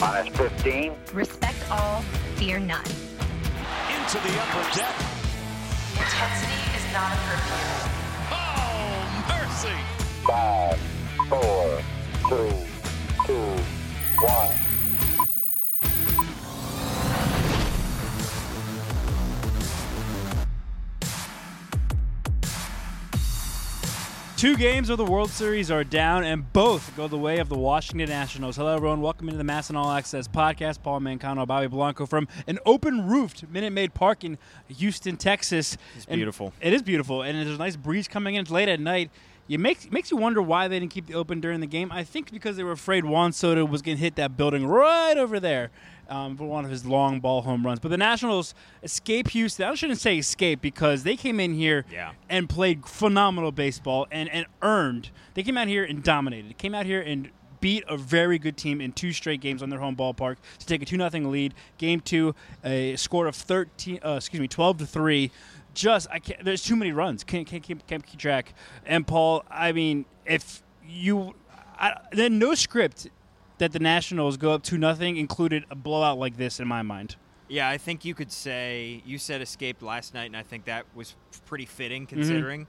Minus 0.00 0.36
15. 0.36 0.92
Respect 1.12 1.56
all, 1.72 2.02
fear 2.36 2.60
none. 2.60 2.84
Into 2.84 4.18
the 4.18 4.40
upper 4.40 4.78
deck. 4.78 4.94
Intensity 5.92 6.62
is 6.76 6.92
not 6.92 7.10
a 7.10 7.16
curfew. 7.26 7.90
Oh, 8.30 9.24
mercy. 9.28 9.74
Five, 10.24 10.78
four, 11.28 11.82
three, 12.28 12.66
two, 13.26 13.62
one. 14.24 14.67
Two 24.38 24.56
games 24.56 24.88
of 24.88 24.98
the 24.98 25.04
World 25.04 25.30
Series 25.30 25.68
are 25.68 25.82
down, 25.82 26.22
and 26.22 26.52
both 26.52 26.96
go 26.96 27.08
the 27.08 27.18
way 27.18 27.40
of 27.40 27.48
the 27.48 27.58
Washington 27.58 28.08
Nationals. 28.08 28.54
Hello, 28.54 28.72
everyone. 28.72 29.00
Welcome 29.00 29.28
into 29.28 29.36
the 29.36 29.42
MASN 29.42 29.74
All 29.74 29.90
Access 29.90 30.28
podcast. 30.28 30.80
Paul 30.80 31.00
Mancano, 31.00 31.44
Bobby 31.44 31.66
Blanco 31.66 32.06
from 32.06 32.28
an 32.46 32.60
open-roofed 32.64 33.48
Minute 33.48 33.72
Maid 33.72 33.94
Park 33.94 34.22
in 34.22 34.38
Houston, 34.68 35.16
Texas. 35.16 35.76
It's 35.96 36.06
And 36.06 36.18
beautiful. 36.18 36.52
It 36.60 36.72
is 36.72 36.82
beautiful, 36.82 37.22
and 37.22 37.36
there's 37.36 37.56
a 37.56 37.58
nice 37.58 37.74
breeze 37.74 38.06
coming 38.06 38.36
in. 38.36 38.42
It's 38.42 38.50
late 38.52 38.68
at 38.68 38.78
night. 38.78 39.10
It 39.48 39.58
makes 39.58 39.90
makes 39.90 40.12
you 40.12 40.16
wonder 40.16 40.40
why 40.40 40.68
they 40.68 40.78
didn't 40.78 40.92
keep 40.92 41.08
the 41.08 41.14
open 41.14 41.40
during 41.40 41.58
the 41.58 41.66
game. 41.66 41.90
I 41.90 42.04
think 42.04 42.30
because 42.30 42.56
they 42.56 42.62
were 42.62 42.70
afraid 42.70 43.04
Juan 43.04 43.32
Soto 43.32 43.64
was 43.64 43.82
going 43.82 43.96
to 43.96 44.00
hit 44.00 44.14
that 44.16 44.36
building 44.36 44.68
right 44.68 45.18
over 45.18 45.40
there 45.40 45.72
um, 46.08 46.36
for 46.36 46.44
one 46.46 46.64
of 46.64 46.70
his 46.70 46.84
long 46.86 47.20
ball 47.20 47.42
home 47.42 47.64
runs. 47.64 47.80
But 47.80 47.90
the 47.90 47.96
Nationals 47.98 48.54
escape 48.82 49.28
Houston. 49.30 49.66
I 49.68 49.74
shouldn't 49.74 50.00
say 50.00 50.18
escape 50.18 50.60
because 50.60 51.02
they 51.02 51.16
came 51.16 51.40
in 51.40 51.54
here 51.54 51.84
Yeah. 51.92 52.12
and 52.28 52.48
played 52.48 52.84
phenomenal 52.86 53.52
baseball 53.52 54.06
and, 54.10 54.28
and 54.30 54.46
earned. 54.62 55.10
They 55.34 55.42
came 55.42 55.56
out 55.56 55.68
here 55.68 55.84
and 55.84 56.02
dominated. 56.02 56.56
Came 56.58 56.74
out 56.74 56.86
here 56.86 57.00
and 57.00 57.30
beat 57.60 57.82
a 57.88 57.96
very 57.96 58.38
good 58.38 58.56
team 58.56 58.80
in 58.80 58.92
two 58.92 59.12
straight 59.12 59.40
games 59.40 59.62
on 59.62 59.68
their 59.70 59.80
home 59.80 59.96
ballpark 59.96 60.36
to 60.60 60.66
take 60.66 60.80
a 60.82 60.84
two 60.84 60.96
0 60.96 61.10
lead. 61.28 61.54
Game 61.76 62.00
two, 62.00 62.34
a 62.64 62.94
score 62.96 63.26
of 63.26 63.34
thirteen. 63.34 63.98
Uh, 64.04 64.14
excuse 64.16 64.40
me, 64.40 64.46
twelve 64.48 64.78
to 64.78 64.86
three. 64.86 65.30
Just 65.74 66.08
I 66.10 66.18
can't. 66.20 66.44
There's 66.44 66.62
too 66.62 66.76
many 66.76 66.92
runs. 66.92 67.24
Can't 67.24 67.46
can't 67.46 67.62
keep, 67.62 67.86
can't 67.86 68.04
keep 68.06 68.18
track. 68.20 68.54
And 68.86 69.06
Paul, 69.06 69.44
I 69.50 69.72
mean, 69.72 70.04
if 70.24 70.62
you 70.88 71.34
I, 71.78 71.94
then 72.12 72.38
no 72.38 72.54
script 72.54 73.08
that 73.58 73.72
the 73.72 73.78
Nationals 73.78 74.36
go 74.36 74.52
up 74.52 74.62
two 74.62 74.78
nothing 74.78 75.16
included 75.16 75.64
a 75.70 75.74
blowout 75.74 76.18
like 76.18 76.36
this 76.36 76.60
in 76.60 76.66
my 76.68 76.82
mind. 76.82 77.16
Yeah, 77.48 77.68
I 77.68 77.78
think 77.78 78.04
you 78.04 78.14
could 78.14 78.30
say 78.30 79.02
you 79.06 79.18
said 79.18 79.40
escaped 79.40 79.82
last 79.82 80.14
night, 80.14 80.26
and 80.26 80.36
I 80.36 80.42
think 80.42 80.64
that 80.66 80.84
was 80.94 81.14
pretty 81.46 81.66
fitting 81.66 82.06
Mm-hmm. 82.06 82.16
considering 82.16 82.66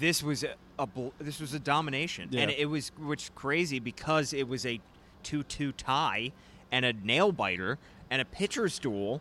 this 0.00 0.22
was 0.22 0.44
a, 0.44 0.54
a 0.78 0.86
bl- 0.86 1.08
this 1.18 1.40
was 1.40 1.54
a 1.54 1.58
domination, 1.58 2.30
and 2.36 2.50
it 2.50 2.66
was 2.66 2.90
which 2.98 3.34
crazy 3.34 3.78
because 3.80 4.32
it 4.32 4.48
was 4.48 4.64
a 4.66 4.80
two-two 5.22 5.72
tie 5.72 6.32
and 6.70 6.84
a 6.84 6.92
nail 6.92 7.32
biter 7.32 7.78
and 8.10 8.20
a 8.22 8.24
pitcher's 8.24 8.78
duel 8.78 9.20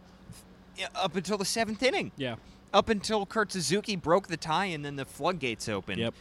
up 0.95 1.15
until 1.15 1.37
the 1.37 1.45
seventh 1.45 1.81
inning. 1.83 2.11
Yeah. 2.17 2.35
Up 2.73 2.89
until 2.89 3.25
Kurt 3.25 3.51
Suzuki 3.51 3.95
broke 3.95 4.27
the 4.27 4.37
tie, 4.37 4.65
and 4.65 4.83
then 4.83 4.95
the 4.97 5.05
floodgates 5.05 5.69
opened. 5.69 5.99
Yep. 5.99 6.13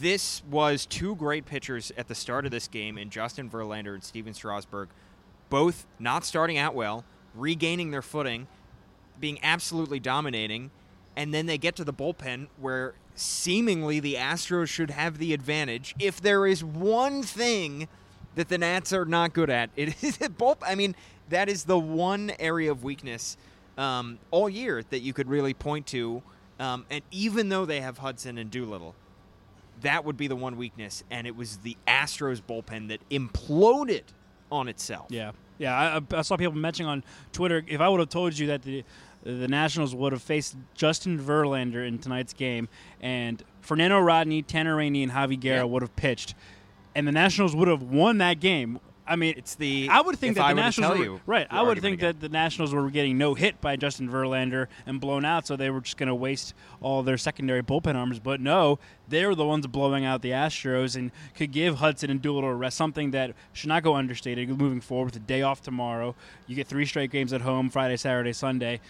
This 0.00 0.42
was 0.50 0.86
two 0.86 1.14
great 1.14 1.46
pitchers 1.46 1.92
at 1.96 2.08
the 2.08 2.14
start 2.16 2.44
of 2.44 2.50
this 2.50 2.66
game 2.66 2.98
in 2.98 3.10
Justin 3.10 3.48
Verlander 3.48 3.94
and 3.94 4.02
Stephen 4.02 4.34
Strasburg, 4.34 4.88
both 5.50 5.86
not 6.00 6.24
starting 6.24 6.58
out 6.58 6.74
well, 6.74 7.04
regaining 7.34 7.92
their 7.92 8.02
footing, 8.02 8.48
being 9.20 9.38
absolutely 9.42 10.00
dominating, 10.00 10.72
and 11.14 11.32
then 11.32 11.46
they 11.46 11.58
get 11.58 11.76
to 11.76 11.84
the 11.84 11.92
bullpen 11.92 12.48
where 12.58 12.94
seemingly 13.14 14.00
the 14.00 14.14
Astros 14.14 14.66
should 14.66 14.90
have 14.90 15.18
the 15.18 15.32
advantage. 15.32 15.94
If 16.00 16.20
there 16.20 16.44
is 16.44 16.64
one 16.64 17.22
thing 17.22 17.86
that 18.34 18.48
the 18.48 18.58
Nats 18.58 18.92
are 18.92 19.04
not 19.04 19.32
good 19.32 19.50
at, 19.50 19.70
it 19.76 19.88
is 20.02 20.18
bullpen. 20.18 20.64
I 20.66 20.74
mean, 20.74 20.96
that 21.28 21.48
is 21.48 21.64
the 21.64 21.78
one 21.78 22.32
area 22.40 22.72
of 22.72 22.82
weakness 22.82 23.36
um, 23.78 24.18
all 24.32 24.48
year 24.48 24.82
that 24.90 25.00
you 25.00 25.12
could 25.12 25.28
really 25.28 25.54
point 25.54 25.86
to. 25.88 26.20
Um, 26.58 26.84
and 26.90 27.02
even 27.12 27.48
though 27.48 27.64
they 27.64 27.80
have 27.80 27.98
Hudson 27.98 28.38
and 28.38 28.50
Doolittle, 28.50 28.96
that 29.84 30.04
would 30.04 30.16
be 30.16 30.26
the 30.26 30.36
one 30.36 30.56
weakness, 30.56 31.02
and 31.10 31.26
it 31.26 31.34
was 31.36 31.58
the 31.58 31.76
Astros 31.88 32.42
bullpen 32.42 32.88
that 32.88 33.00
imploded 33.10 34.02
on 34.52 34.68
itself. 34.68 35.06
Yeah, 35.10 35.32
yeah. 35.58 36.00
I, 36.12 36.16
I 36.18 36.22
saw 36.22 36.36
people 36.36 36.54
mentioning 36.54 36.88
on 36.88 37.04
Twitter. 37.32 37.64
If 37.66 37.80
I 37.80 37.88
would 37.88 38.00
have 38.00 38.08
told 38.10 38.36
you 38.38 38.48
that 38.48 38.62
the 38.62 38.84
the 39.22 39.48
Nationals 39.48 39.94
would 39.94 40.12
have 40.12 40.20
faced 40.20 40.54
Justin 40.74 41.18
Verlander 41.18 41.86
in 41.88 41.98
tonight's 41.98 42.34
game, 42.34 42.68
and 43.00 43.42
Fernando 43.62 43.98
Rodney, 43.98 44.42
Tanner 44.42 44.76
Rainey, 44.76 45.02
and 45.02 45.10
Javi 45.12 45.40
Guerra 45.40 45.58
Yeah. 45.60 45.64
would 45.64 45.80
have 45.82 45.96
pitched, 45.96 46.34
and 46.94 47.08
the 47.08 47.12
Nationals 47.12 47.56
would 47.56 47.68
have 47.68 47.82
won 47.82 48.18
that 48.18 48.38
game. 48.40 48.78
I 49.06 49.16
mean, 49.16 49.34
It's 49.36 49.54
the- 49.54 49.88
I 49.90 50.00
would 50.00 50.18
think 50.18 50.36
that 50.36 50.48
the 50.48 50.54
Nationals 50.54 50.98
were, 50.98 51.04
you 51.04 51.20
right. 51.26 51.46
I 51.50 51.62
would 51.62 51.80
think 51.80 51.98
again. 51.98 52.14
that 52.14 52.20
the 52.20 52.28
Nationals 52.30 52.72
were 52.72 52.88
getting 52.90 53.18
no 53.18 53.34
hit 53.34 53.60
by 53.60 53.76
Justin 53.76 54.08
Verlander 54.08 54.68
and 54.86 55.00
blown 55.00 55.24
out, 55.26 55.46
so 55.46 55.56
they 55.56 55.68
were 55.68 55.80
just 55.82 55.96
going 55.98 56.08
to 56.08 56.14
waste 56.14 56.54
all 56.80 57.02
their 57.02 57.18
secondary 57.18 57.62
bullpen 57.62 57.96
arms. 57.96 58.18
But 58.18 58.40
no, 58.40 58.78
they 59.08 59.26
were 59.26 59.34
the 59.34 59.44
ones 59.44 59.66
blowing 59.66 60.04
out 60.06 60.22
the 60.22 60.30
Astros 60.30 60.96
and 60.96 61.10
could 61.34 61.52
give 61.52 61.76
Hudson 61.76 62.08
and 62.10 62.22
Doolittle 62.22 62.48
a 62.50 62.54
rest, 62.54 62.76
something 62.78 63.10
that 63.10 63.34
should 63.52 63.68
not 63.68 63.82
go 63.82 63.94
understated 63.94 64.48
moving 64.48 64.80
forward 64.80 65.06
with 65.06 65.16
a 65.16 65.18
day 65.26 65.42
off 65.42 65.60
tomorrow. 65.60 66.14
You 66.46 66.56
get 66.56 66.66
three 66.66 66.86
straight 66.86 67.10
games 67.10 67.32
at 67.32 67.42
home 67.42 67.68
Friday, 67.68 67.96
Saturday, 67.98 68.32
Sunday 68.32 68.80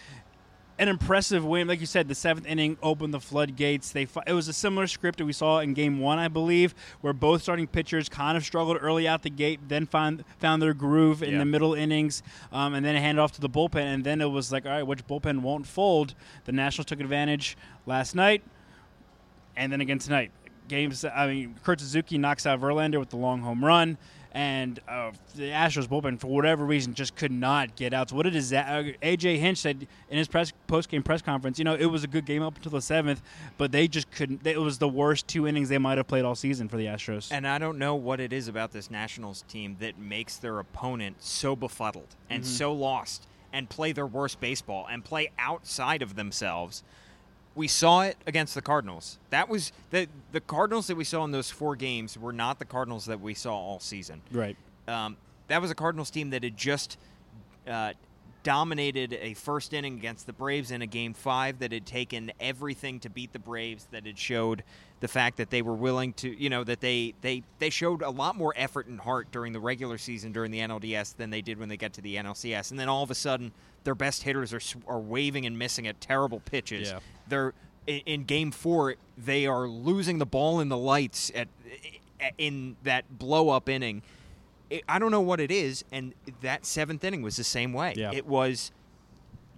an 0.78 0.88
impressive 0.88 1.44
win. 1.44 1.68
Like 1.68 1.78
you 1.80 1.86
said, 1.86 2.08
the 2.08 2.14
seventh 2.14 2.46
inning 2.46 2.76
opened 2.82 3.14
the 3.14 3.20
floodgates. 3.20 3.92
They 3.92 4.08
it 4.26 4.32
was 4.32 4.48
a 4.48 4.52
similar 4.52 4.86
script 4.88 5.18
that 5.18 5.24
we 5.24 5.32
saw 5.32 5.60
in 5.60 5.72
Game 5.74 6.00
One, 6.00 6.18
I 6.18 6.28
believe, 6.28 6.74
where 7.00 7.12
both 7.12 7.42
starting 7.42 7.66
pitchers 7.68 8.08
kind 8.08 8.36
of 8.36 8.44
struggled 8.44 8.78
early 8.80 9.06
out 9.06 9.22
the 9.22 9.30
gate, 9.30 9.60
then 9.68 9.86
found 9.86 10.24
found 10.38 10.60
their 10.60 10.74
groove 10.74 11.22
in 11.22 11.32
Yeah. 11.34 11.38
the 11.38 11.44
middle 11.44 11.74
innings, 11.74 12.22
um, 12.52 12.74
and 12.74 12.84
then 12.84 12.96
hand 12.96 13.20
off 13.20 13.32
to 13.32 13.40
the 13.40 13.48
bullpen. 13.48 13.94
And 13.94 14.04
then 14.04 14.20
it 14.20 14.26
was 14.26 14.50
like, 14.50 14.66
all 14.66 14.72
right, 14.72 14.82
which 14.82 15.06
bullpen 15.06 15.42
won't 15.42 15.66
fold? 15.66 16.14
The 16.44 16.52
Nationals 16.52 16.86
took 16.86 17.00
advantage 17.00 17.56
last 17.86 18.14
night, 18.14 18.42
and 19.56 19.72
then 19.72 19.80
again 19.80 19.98
tonight. 19.98 20.30
Games. 20.66 21.04
I 21.04 21.26
mean, 21.26 21.56
Kurt 21.62 21.80
Suzuki 21.80 22.16
knocks 22.16 22.46
out 22.46 22.58
Verlander 22.58 22.98
with 22.98 23.10
the 23.10 23.16
long 23.18 23.42
home 23.42 23.62
run, 23.64 23.98
and 24.34 24.80
uh, 24.88 25.12
the 25.36 25.50
Astros 25.50 25.86
bullpen, 25.86 26.18
for 26.20 26.26
whatever 26.26 26.64
reason, 26.64 26.92
just 26.92 27.14
could 27.16 27.30
not 27.30 27.76
get 27.76 27.94
out. 27.94 28.10
So 28.10 28.16
what 28.16 28.26
a 28.26 28.30
disaster! 28.30 28.94
AJ 29.02 29.38
Hinch 29.38 29.58
said 29.58 29.86
in 30.10 30.18
his 30.18 30.26
press 30.28 30.52
post 30.66 30.88
game 30.88 31.02
press 31.02 31.22
conference, 31.22 31.58
you 31.58 31.64
know, 31.64 31.74
it 31.74 31.86
was 31.86 32.02
a 32.04 32.08
good 32.08 32.26
game 32.26 32.42
up 32.42 32.56
until 32.56 32.72
the 32.72 32.82
seventh, 32.82 33.22
but 33.58 33.70
they 33.72 33.86
just 33.88 34.10
couldn't. 34.10 34.46
It 34.46 34.60
was 34.60 34.78
the 34.78 34.88
worst 34.88 35.28
two 35.28 35.46
innings 35.46 35.68
they 35.68 35.78
might 35.78 35.98
have 35.98 36.08
played 36.08 36.24
all 36.24 36.34
season 36.34 36.68
for 36.68 36.76
the 36.76 36.86
Astros. 36.86 37.28
And 37.30 37.46
I 37.46 37.58
don't 37.58 37.78
know 37.78 37.94
what 37.94 38.18
it 38.20 38.32
is 38.32 38.48
about 38.48 38.72
this 38.72 38.90
Nationals 38.90 39.44
team 39.48 39.76
that 39.80 39.98
makes 39.98 40.36
their 40.36 40.58
opponent 40.58 41.16
so 41.22 41.54
befuddled 41.56 42.16
and 42.28 42.42
Mm-hmm. 42.42 42.52
so 42.52 42.72
lost 42.72 43.26
and 43.52 43.68
play 43.70 43.92
their 43.92 44.06
worst 44.06 44.40
baseball 44.40 44.86
and 44.90 45.04
play 45.04 45.30
outside 45.38 46.02
of 46.02 46.16
themselves. 46.16 46.82
We 47.54 47.68
saw 47.68 48.02
it 48.02 48.16
against 48.26 48.54
the 48.54 48.62
Cardinals. 48.62 49.18
That 49.30 49.48
was 49.48 49.72
the 49.90 50.08
the 50.32 50.40
Cardinals 50.40 50.88
that 50.88 50.96
we 50.96 51.04
saw 51.04 51.24
in 51.24 51.30
those 51.30 51.50
four 51.50 51.76
games 51.76 52.18
were 52.18 52.32
not 52.32 52.58
the 52.58 52.64
Cardinals 52.64 53.06
that 53.06 53.20
we 53.20 53.34
saw 53.34 53.54
all 53.54 53.80
season. 53.80 54.22
right. 54.32 54.56
Um, 54.88 55.16
that 55.48 55.60
was 55.60 55.70
a 55.70 55.74
Cardinals 55.74 56.10
team 56.10 56.30
that 56.30 56.42
had 56.42 56.56
just 56.56 56.98
uh, 57.68 57.92
dominated 58.42 59.14
a 59.20 59.34
first 59.34 59.72
inning 59.72 59.96
against 59.96 60.26
the 60.26 60.32
Braves 60.32 60.70
in 60.70 60.82
a 60.82 60.86
game 60.86 61.14
five, 61.14 61.58
that 61.58 61.72
had 61.72 61.86
taken 61.86 62.32
everything 62.38 63.00
to 63.00 63.10
beat 63.10 63.32
the 63.32 63.38
Braves, 63.38 63.86
that 63.90 64.06
had 64.06 64.18
showed 64.18 64.62
the 65.04 65.08
fact 65.08 65.36
that 65.36 65.50
they 65.50 65.60
were 65.60 65.74
willing 65.74 66.14
to, 66.14 66.34
you 66.42 66.48
know, 66.48 66.64
that 66.64 66.80
they 66.80 67.12
they 67.20 67.42
they 67.58 67.68
showed 67.68 68.00
a 68.00 68.08
lot 68.08 68.36
more 68.36 68.54
effort 68.56 68.86
and 68.86 68.98
heart 68.98 69.30
during 69.30 69.52
the 69.52 69.60
regular 69.60 69.98
season 69.98 70.32
during 70.32 70.50
the 70.50 70.60
NLDS 70.60 71.14
than 71.14 71.28
they 71.28 71.42
did 71.42 71.58
when 71.58 71.68
they 71.68 71.76
got 71.76 71.92
to 71.92 72.00
the 72.00 72.16
NLCS, 72.16 72.70
and 72.70 72.80
then 72.80 72.88
all 72.88 73.02
of 73.02 73.10
a 73.10 73.14
sudden 73.14 73.52
their 73.84 73.94
best 73.94 74.22
hitters 74.22 74.54
are 74.54 74.62
are 74.86 74.98
waving 74.98 75.44
and 75.44 75.58
missing 75.58 75.86
at 75.86 76.00
terrible 76.00 76.40
pitches. 76.40 76.88
Yeah. 76.88 77.00
They're 77.28 77.52
in, 77.86 78.24
game 78.24 78.50
four 78.50 78.94
they 79.18 79.46
are 79.46 79.68
losing 79.68 80.16
the 80.16 80.24
ball 80.24 80.60
in 80.60 80.70
the 80.70 80.78
lights 80.78 81.30
at 81.34 81.48
in 82.38 82.76
that 82.84 83.18
blow 83.18 83.50
up 83.50 83.68
inning. 83.68 84.00
I 84.88 84.98
don't 84.98 85.10
know 85.10 85.20
what 85.20 85.38
it 85.38 85.50
is, 85.50 85.84
and 85.92 86.14
that 86.40 86.64
seventh 86.64 87.04
inning 87.04 87.20
was 87.20 87.36
the 87.36 87.44
same 87.44 87.74
way. 87.74 87.92
Yeah. 87.94 88.10
It 88.10 88.24
was 88.24 88.72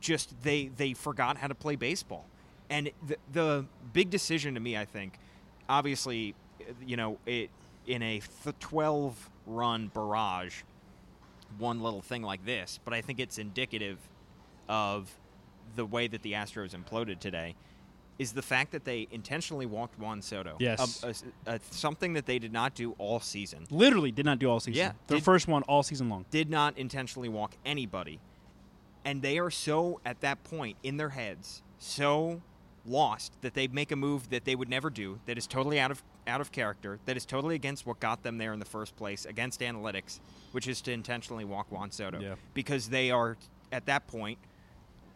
just 0.00 0.42
they 0.42 0.72
they 0.76 0.92
forgot 0.92 1.37
how 1.37 1.46
to 1.46 1.54
play 1.54 1.76
baseball, 1.76 2.25
and 2.69 2.90
the 3.06 3.16
the 3.32 3.64
big 3.92 4.10
decision 4.10 4.54
to 4.54 4.60
me, 4.60 4.76
I 4.76 4.84
think, 4.84 5.20
obviously, 5.68 6.34
you 6.86 6.96
know, 6.96 7.18
it 7.26 7.50
in 7.86 8.02
a 8.02 8.20
th- 8.44 8.56
twelve 8.60 9.30
run 9.46 9.88
barrage, 9.94 10.62
one 11.58 11.82
little 11.82 12.02
thing 12.02 12.22
like 12.22 12.44
this, 12.44 12.80
but 12.84 12.92
I 12.94 13.00
think 13.00 13.20
it's 13.20 13.38
indicative 13.38 13.98
of 14.68 15.10
the 15.76 15.84
way 15.84 16.06
that 16.08 16.22
the 16.22 16.32
Astros 16.32 16.74
imploded 16.74 17.20
today. 17.20 17.54
Is 18.18 18.32
the 18.32 18.40
fact 18.42 18.72
that 18.72 18.86
they 18.86 19.06
intentionally 19.10 19.66
walked 19.66 19.98
Juan 19.98 20.22
Soto? 20.22 20.56
Yes. 20.58 21.04
Um, 21.04 21.10
a- 21.46 21.50
a- 21.50 21.54
a- 21.56 21.60
something 21.70 22.14
that 22.14 22.24
they 22.24 22.38
did 22.38 22.50
not 22.52 22.74
do 22.74 22.92
all 22.92 23.20
season 23.20 23.66
Literally 23.70 24.10
did 24.10 24.24
not 24.24 24.38
do 24.38 24.48
all 24.50 24.58
season. 24.58 24.78
Yeah, 24.78 24.92
Their 25.06 25.18
did- 25.18 25.24
first 25.24 25.46
one 25.48 25.62
all 25.64 25.82
season 25.82 26.08
long. 26.08 26.24
did 26.30 26.48
not 26.48 26.78
intentionally 26.78 27.28
walk 27.28 27.56
anybody. 27.66 28.18
And 29.04 29.20
they 29.20 29.38
are 29.38 29.50
so, 29.50 30.00
at 30.04 30.22
that 30.22 30.42
point, 30.44 30.78
in 30.82 30.96
their 30.96 31.10
heads, 31.10 31.62
so 31.78 32.40
lost 32.88 33.33
that 33.43 33.55
they 33.55 33.67
make 33.69 33.91
a 33.93 33.97
move 33.97 34.31
that 34.31 34.44
they 34.44 34.55
would 34.55 34.69
never 34.69 34.91
do, 34.91 35.19
that 35.27 35.37
is 35.38 35.47
totally 35.47 35.79
out 35.81 35.91
of 35.91 36.03
out 36.27 36.41
of 36.41 36.50
character 36.50 36.99
that 37.06 37.17
is 37.17 37.25
totally 37.25 37.55
against 37.55 37.87
what 37.87 38.00
got 38.00 38.23
them 38.25 38.37
there 38.38 38.53
in 38.53 38.59
the 38.59 38.65
first 38.65 38.97
place, 38.97 39.25
against 39.27 39.61
analytics, 39.61 40.19
which 40.53 40.67
is 40.67 40.81
to 40.83 40.93
intentionally 40.93 41.44
walk 41.44 41.71
Juan 41.71 41.91
Soto. 41.91 42.19
Yeah. 42.21 42.35
Because 42.55 42.88
they 42.88 43.11
are, 43.12 43.37
at 43.71 43.87
that 43.87 44.06
point, 44.09 44.38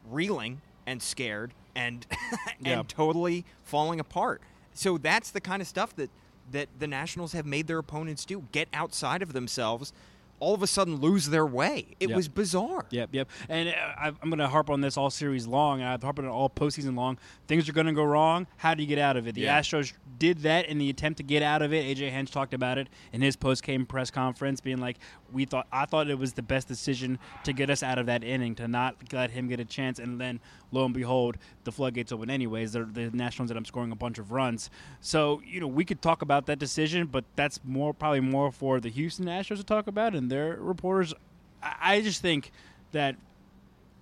reeling 0.09 0.61
and 0.87 1.03
scared 1.03 1.53
and 1.75 2.07
and 2.59 2.67
Yeah. 2.67 2.83
totally 2.89 3.45
falling 3.65 4.01
apart. 4.01 4.41
So 4.73 4.99
that's 4.99 5.31
the 5.31 5.41
kind 5.41 5.61
of 5.63 5.69
stuff 5.69 5.95
that 5.97 6.11
that 6.53 6.69
the 6.81 6.87
Nationals 6.89 7.33
have 7.33 7.47
made 7.47 7.67
their 7.69 7.79
opponents 7.79 8.25
do. 8.25 8.45
Get 8.51 8.69
outside 8.75 9.23
of 9.23 9.33
themselves, 9.33 9.93
all 10.41 10.55
of 10.55 10.63
a 10.63 10.67
sudden 10.67 10.97
lose 10.97 11.27
their 11.29 11.47
way. 11.47 11.95
It 12.01 12.09
Yep. 12.09 12.17
was 12.17 12.29
bizarre. 12.29 12.87
Yep, 12.91 13.11
yep. 13.13 13.29
And 13.49 13.69
uh, 13.69 13.73
I- 13.97 14.09
I'm 14.09 14.31
going 14.31 14.39
to 14.39 14.49
harp 14.49 14.69
on 14.71 14.81
this 14.81 14.97
all 14.97 15.11
series 15.11 15.47
long, 15.47 15.81
and 15.81 15.89
I've 15.89 16.03
harped 16.03 16.19
on 16.19 16.25
it 16.25 16.29
all 16.29 16.51
postseason 16.51 16.97
long. 16.97 17.19
Things 17.47 17.69
are 17.69 17.73
going 17.73 17.87
to 17.87 17.93
go 17.93 18.03
wrong. 18.05 18.47
How 18.57 18.75
do 18.75 18.83
you 18.83 18.89
get 18.89 18.99
out 18.99 19.17
of 19.17 19.29
it? 19.29 19.35
The 19.37 19.43
Yeah. 19.43 19.61
Astros 19.61 19.93
did 20.19 20.39
that 20.41 20.67
in 20.67 20.79
the 20.79 20.91
attempt 20.91 21.19
to 21.19 21.23
get 21.23 21.43
out 21.43 21.63
of 21.63 21.73
it. 21.73 21.85
AJ 21.97 22.11
Hinch 22.11 22.31
talked 22.31 22.53
about 22.55 22.77
it 22.79 22.89
in 23.13 23.23
his 23.23 23.37
post-game 23.37 23.87
press 23.87 24.11
conference, 24.11 24.61
being 24.61 24.79
like, 24.79 24.99
"We 25.33 25.45
thought, 25.45 25.67
I 25.73 25.85
thought 25.87 26.09
it 26.09 26.19
was 26.19 26.33
the 26.35 26.43
best 26.43 26.69
decision 26.69 27.19
to 27.45 27.53
get 27.53 27.71
us 27.71 27.83
out 27.83 27.99
of 27.99 28.07
that 28.07 28.23
inning, 28.25 28.55
to 28.57 28.69
not 28.69 28.97
let 29.13 29.31
him 29.31 29.49
get 29.49 29.61
a 29.61 29.65
chance." 29.65 29.99
And 29.99 30.21
then, 30.21 30.41
lo 30.73 30.85
and 30.85 30.95
behold, 30.95 31.37
the 31.65 31.73
floodgates 31.73 32.13
open 32.13 32.31
anyways. 32.31 32.73
The, 32.73 32.85
the 32.85 33.11
Nationals 33.11 33.51
ended 33.51 33.63
up 33.63 33.67
scoring 33.67 33.93
a 33.93 33.97
bunch 33.97 34.19
of 34.19 34.33
runs. 34.33 34.71
So 35.01 35.41
you 35.47 35.61
know, 35.61 35.67
we 35.69 35.85
could 35.85 36.03
talk 36.03 36.23
about 36.23 36.47
that 36.47 36.59
decision, 36.59 37.07
but 37.07 37.25
that's 37.37 37.61
more 37.65 37.93
probably 37.95 38.21
more 38.21 38.51
for 38.53 38.81
the 38.81 38.89
Houston 38.91 39.27
Astros 39.27 39.57
to 39.59 39.65
talk 39.65 39.87
about 39.87 40.15
and 40.15 40.31
their 40.31 40.57
reporters. 40.61 41.15
I, 41.63 41.75
I 41.97 42.01
just 42.01 42.23
think 42.23 42.51
that 42.93 43.17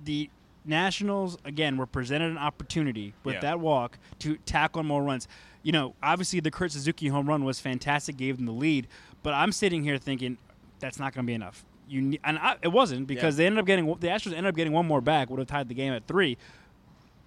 the 0.04 0.30
Nationals 0.64 1.38
again 1.44 1.76
were 1.76 1.86
presented 1.86 2.30
an 2.30 2.38
opportunity 2.38 3.14
with 3.24 3.34
Yeah. 3.36 3.40
that 3.40 3.60
walk 3.60 3.98
to 4.20 4.36
tackle 4.44 4.82
more 4.82 5.02
runs. 5.02 5.26
You 5.62 5.72
know, 5.72 5.94
obviously 6.02 6.40
the 6.40 6.50
Kurt 6.50 6.72
Suzuki 6.72 7.08
home 7.08 7.26
run 7.28 7.44
was 7.44 7.58
fantastic, 7.58 8.16
gave 8.16 8.36
them 8.36 8.46
the 8.46 8.52
lead, 8.52 8.86
but 9.22 9.34
I'm 9.34 9.50
sitting 9.52 9.82
here 9.82 9.98
thinking 9.98 10.36
that's 10.80 10.98
not 10.98 11.14
going 11.14 11.24
to 11.24 11.26
be 11.26 11.34
enough. 11.34 11.64
You 11.88 12.02
ne- 12.02 12.20
and 12.24 12.38
I, 12.38 12.56
it 12.62 12.68
wasn't 12.68 13.06
because 13.06 13.34
Yeah. 13.36 13.44
they 13.44 13.46
ended 13.46 13.60
up 13.60 13.66
getting 13.66 13.86
the 13.86 14.08
Astros 14.08 14.28
ended 14.32 14.46
up 14.46 14.54
getting 14.56 14.72
one 14.72 14.86
more 14.86 15.00
back, 15.00 15.30
would 15.30 15.38
have 15.38 15.48
tied 15.48 15.68
the 15.68 15.74
game 15.74 15.92
at 15.92 16.06
three. 16.06 16.36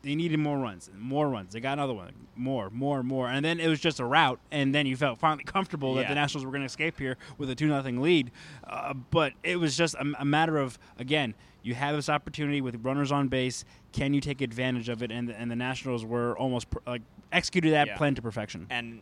They 0.03 0.15
needed 0.15 0.39
more 0.39 0.57
runs, 0.57 0.89
more 0.97 1.29
runs. 1.29 1.53
They 1.53 1.59
got 1.59 1.73
another 1.73 1.93
one, 1.93 2.11
more, 2.35 2.71
more, 2.71 3.03
more, 3.03 3.27
and 3.29 3.45
then 3.45 3.59
it 3.59 3.67
was 3.67 3.79
just 3.79 3.99
a 3.99 4.05
rout. 4.05 4.39
And 4.51 4.73
then 4.73 4.87
you 4.87 4.95
felt 4.97 5.19
finally 5.19 5.43
comfortable 5.45 5.93
that 5.95 6.07
the 6.07 6.15
Nationals 6.15 6.43
were 6.43 6.51
going 6.51 6.61
to 6.63 6.65
escape 6.67 6.97
here 6.97 7.17
with 7.37 7.49
a 7.51 7.55
two 7.55 7.67
nothing 7.67 8.01
lead. 8.01 8.31
Uh, 8.67 8.93
but 8.95 9.33
it 9.43 9.57
was 9.57 9.77
just 9.77 9.93
a, 9.95 10.05
a 10.19 10.25
matter 10.25 10.57
of 10.57 10.79
again, 10.97 11.35
you 11.63 11.75
have 11.75 11.95
this 11.95 12.09
opportunity 12.09 12.61
with 12.61 12.83
runners 12.83 13.11
on 13.11 13.27
base. 13.27 13.63
Can 13.91 14.15
you 14.15 14.21
take 14.21 14.41
advantage 14.41 14.89
of 14.89 15.03
it? 15.03 15.11
And 15.11 15.29
the, 15.29 15.39
and 15.39 15.51
the 15.51 15.55
Nationals 15.55 16.03
were 16.03 16.35
almost 16.35 16.71
per, 16.71 16.79
like 16.87 17.03
executed 17.31 17.73
that 17.73 17.85
Yeah. 17.87 17.97
plan 17.97 18.15
to 18.15 18.21
perfection. 18.23 18.65
And 18.71 19.01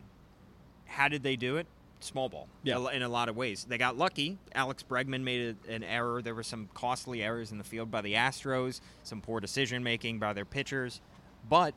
how 0.84 1.08
did 1.08 1.22
they 1.22 1.36
do 1.36 1.56
it? 1.56 1.66
Small 2.00 2.28
ball. 2.28 2.48
Yeah. 2.62 2.90
In 2.92 3.02
a 3.02 3.08
lot 3.08 3.28
of 3.28 3.36
ways. 3.36 3.64
They 3.68 3.76
got 3.78 3.96
lucky. 3.96 4.38
Alex 4.54 4.82
Bregman 4.82 5.22
made 5.22 5.56
a, 5.68 5.72
an 5.72 5.82
error. 5.84 6.22
There 6.22 6.34
were 6.34 6.42
some 6.42 6.68
costly 6.74 7.22
errors 7.22 7.52
in 7.52 7.58
the 7.58 7.64
field 7.64 7.90
by 7.90 8.00
the 8.00 8.14
Astros, 8.14 8.80
some 9.02 9.20
poor 9.20 9.40
decision 9.40 9.82
making 9.84 10.18
by 10.18 10.32
their 10.32 10.44
pitchers. 10.46 11.00
But 11.48 11.74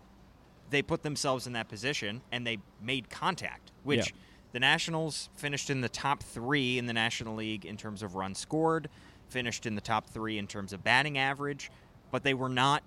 they 0.69 0.81
put 0.81 1.03
themselves 1.03 1.45
in 1.45 1.53
that 1.53 1.67
position 1.67 2.21
and 2.31 2.47
they 2.47 2.59
made 2.81 3.09
contact, 3.09 3.71
which 3.83 4.07
Yeah. 4.07 4.15
the 4.53 4.59
Nationals 4.59 5.29
finished 5.35 5.69
in 5.69 5.81
the 5.81 5.89
top 5.89 6.23
three 6.23 6.77
in 6.77 6.85
the 6.85 6.93
National 6.93 7.35
League 7.35 7.65
in 7.65 7.75
terms 7.77 8.01
of 8.01 8.15
runs 8.15 8.39
scored, 8.39 8.89
finished 9.29 9.65
in 9.65 9.75
the 9.75 9.81
top 9.81 10.07
three 10.09 10.37
in 10.37 10.47
terms 10.47 10.73
of 10.73 10.83
batting 10.83 11.17
average, 11.17 11.69
but 12.11 12.23
they 12.23 12.33
were 12.33 12.49
not 12.49 12.81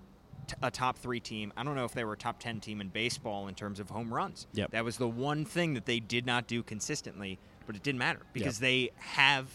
t- 0.47 0.55
a 0.61 0.71
top 0.71 0.97
three 0.97 1.19
team. 1.19 1.53
I 1.55 1.63
don't 1.63 1.75
know 1.75 1.85
if 1.85 1.93
they 1.93 2.03
were 2.03 2.13
a 2.13 2.17
top 2.17 2.39
10 2.39 2.59
team 2.59 2.81
in 2.81 2.89
baseball 2.89 3.47
in 3.47 3.55
terms 3.55 3.79
of 3.79 3.89
home 3.89 4.13
runs. 4.13 4.47
Yep. 4.53 4.71
That 4.71 4.83
was 4.83 4.97
the 4.97 5.07
one 5.07 5.45
thing 5.45 5.73
that 5.75 5.85
they 5.85 5.99
did 5.99 6.25
not 6.25 6.47
do 6.47 6.63
consistently, 6.63 7.37
but 7.65 7.75
it 7.75 7.83
didn't 7.83 7.99
matter 7.99 8.21
because 8.33 8.59
they 8.59 8.91
have 8.97 9.47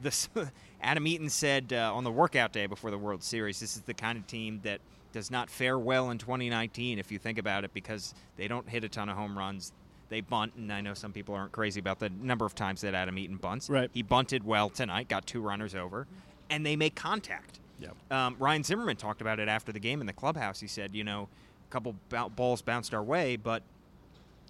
this. 0.00 0.28
Adam 0.82 1.06
Eaton 1.06 1.28
said 1.28 1.72
uh, 1.72 1.94
on 1.94 2.04
the 2.04 2.10
workout 2.10 2.52
day 2.52 2.66
before 2.66 2.90
the 2.90 2.98
World 2.98 3.22
Series, 3.22 3.60
this 3.60 3.76
is 3.76 3.82
the 3.82 3.94
kind 3.94 4.18
of 4.18 4.26
team 4.26 4.60
that 4.64 4.80
does 5.12 5.30
not 5.30 5.50
fare 5.50 5.78
well 5.78 6.10
in 6.10 6.18
2019 6.18 6.98
if 6.98 7.10
you 7.10 7.18
think 7.18 7.38
about 7.38 7.64
it 7.64 7.74
because 7.74 8.14
they 8.36 8.48
don't 8.48 8.68
hit 8.68 8.84
a 8.84 8.88
ton 8.88 9.08
of 9.08 9.16
home 9.16 9.36
runs. 9.36 9.72
They 10.08 10.20
bunt, 10.20 10.54
and 10.56 10.72
I 10.72 10.80
know 10.80 10.94
some 10.94 11.12
people 11.12 11.34
aren't 11.34 11.52
crazy 11.52 11.78
about 11.78 12.00
the 12.00 12.10
number 12.10 12.44
of 12.44 12.54
times 12.54 12.80
that 12.80 12.94
Adam 12.94 13.16
Eaton 13.16 13.36
bunts. 13.36 13.70
Right. 13.70 13.90
He 13.92 14.02
bunted 14.02 14.44
well 14.44 14.68
tonight, 14.68 15.08
got 15.08 15.26
two 15.26 15.40
runners 15.40 15.74
over, 15.74 16.08
and 16.48 16.66
they 16.66 16.74
make 16.74 16.96
contact. 16.96 17.60
Yep. 17.80 17.96
Um, 18.10 18.36
Ryan 18.38 18.62
Zimmerman 18.62 18.96
talked 18.96 19.20
about 19.20 19.40
it 19.40 19.48
after 19.48 19.72
the 19.72 19.80
game 19.80 20.00
in 20.00 20.06
the 20.06 20.12
clubhouse. 20.12 20.60
He 20.60 20.66
said, 20.66 20.94
you 20.94 21.04
know, 21.04 21.28
a 21.68 21.72
couple 21.72 21.94
bou- 22.08 22.28
balls 22.28 22.62
bounced 22.62 22.92
our 22.94 23.02
way, 23.02 23.36
but 23.36 23.62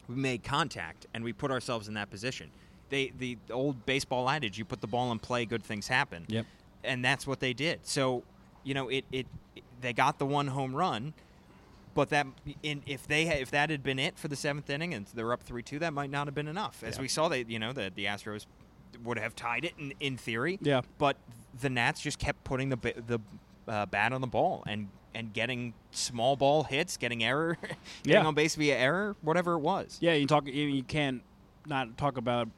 we 0.09 0.15
made 0.17 0.43
contact 0.43 1.07
and 1.15 1.23
we 1.23 1.33
put 1.33 1.51
ourselves 1.51 1.89
in 1.89 1.95
that 1.95 2.11
position. 2.11 2.51
They, 2.89 3.13
the, 3.19 3.39
the 3.47 3.53
old 3.53 3.87
baseball 3.87 4.29
adage, 4.29 4.59
you 4.59 4.65
put 4.65 4.81
the 4.81 4.87
ball 4.89 5.13
in 5.13 5.19
play, 5.21 5.45
good 5.47 5.63
things 5.63 5.87
happen. 5.89 6.25
Yep. 6.29 6.47
And 6.83 7.05
that's 7.05 7.27
what 7.27 7.39
they 7.41 7.53
did. 7.53 7.81
So, 7.85 8.25
you 8.65 8.75
know, 8.75 8.89
it, 8.89 9.05
it, 9.13 9.27
it- 9.55 9.65
they 9.81 9.93
got 9.95 10.19
the 10.19 10.27
one 10.27 10.49
home 10.49 10.75
run, 10.77 11.15
but 11.95 12.11
that 12.11 12.27
in, 12.63 12.83
if 12.87 13.07
they 13.07 13.25
had, 13.25 13.39
if 13.41 13.51
that 13.53 13.71
had 13.71 13.83
been 13.83 13.99
it 13.99 14.19
for 14.19 14.29
the 14.29 14.37
seventh 14.37 14.69
inning 14.69 14.93
and 14.93 15.07
they're 15.15 15.33
up 15.33 15.43
three 15.43 15.63
two, 15.63 15.79
that 15.79 15.95
might 15.95 16.11
not 16.11 16.27
have 16.27 16.35
been 16.35 16.49
enough. 16.49 16.83
As 16.85 16.97
Yeah. 16.97 17.01
we 17.03 17.09
saw, 17.09 17.29
they 17.29 17.47
you 17.49 17.59
know 17.59 17.73
the 17.73 17.91
the 17.95 18.05
Astros 18.05 18.45
would 19.05 19.19
have 19.19 19.35
tied 19.37 19.65
it 19.65 19.73
in, 19.79 19.93
in 20.01 20.17
theory. 20.17 20.59
Yeah. 20.63 20.83
But 20.99 21.17
the 21.61 21.69
Nats 21.71 22.01
just 22.01 22.19
kept 22.19 22.45
putting 22.45 22.69
the 22.71 22.77
the 22.77 23.21
uh, 23.69 23.87
bat 23.87 24.13
on 24.13 24.21
the 24.21 24.27
ball 24.27 24.63
and 24.67 24.89
and 25.15 25.33
getting 25.33 25.75
small 25.91 26.37
ball 26.37 26.63
hits, 26.65 26.97
getting 26.97 27.25
error, 27.25 27.57
getting 28.05 28.23
Yeah. 28.23 28.27
on 28.27 28.35
base 28.35 28.55
via 28.55 28.77
error, 28.77 29.17
whatever 29.23 29.55
it 29.55 29.59
was. 29.61 29.99
Yeah, 30.01 30.15
you 30.15 30.27
talk. 30.27 30.47
You, 30.47 30.83
can't 30.85 31.23
not 31.67 31.99
talk 31.99 32.17
about 32.17 32.49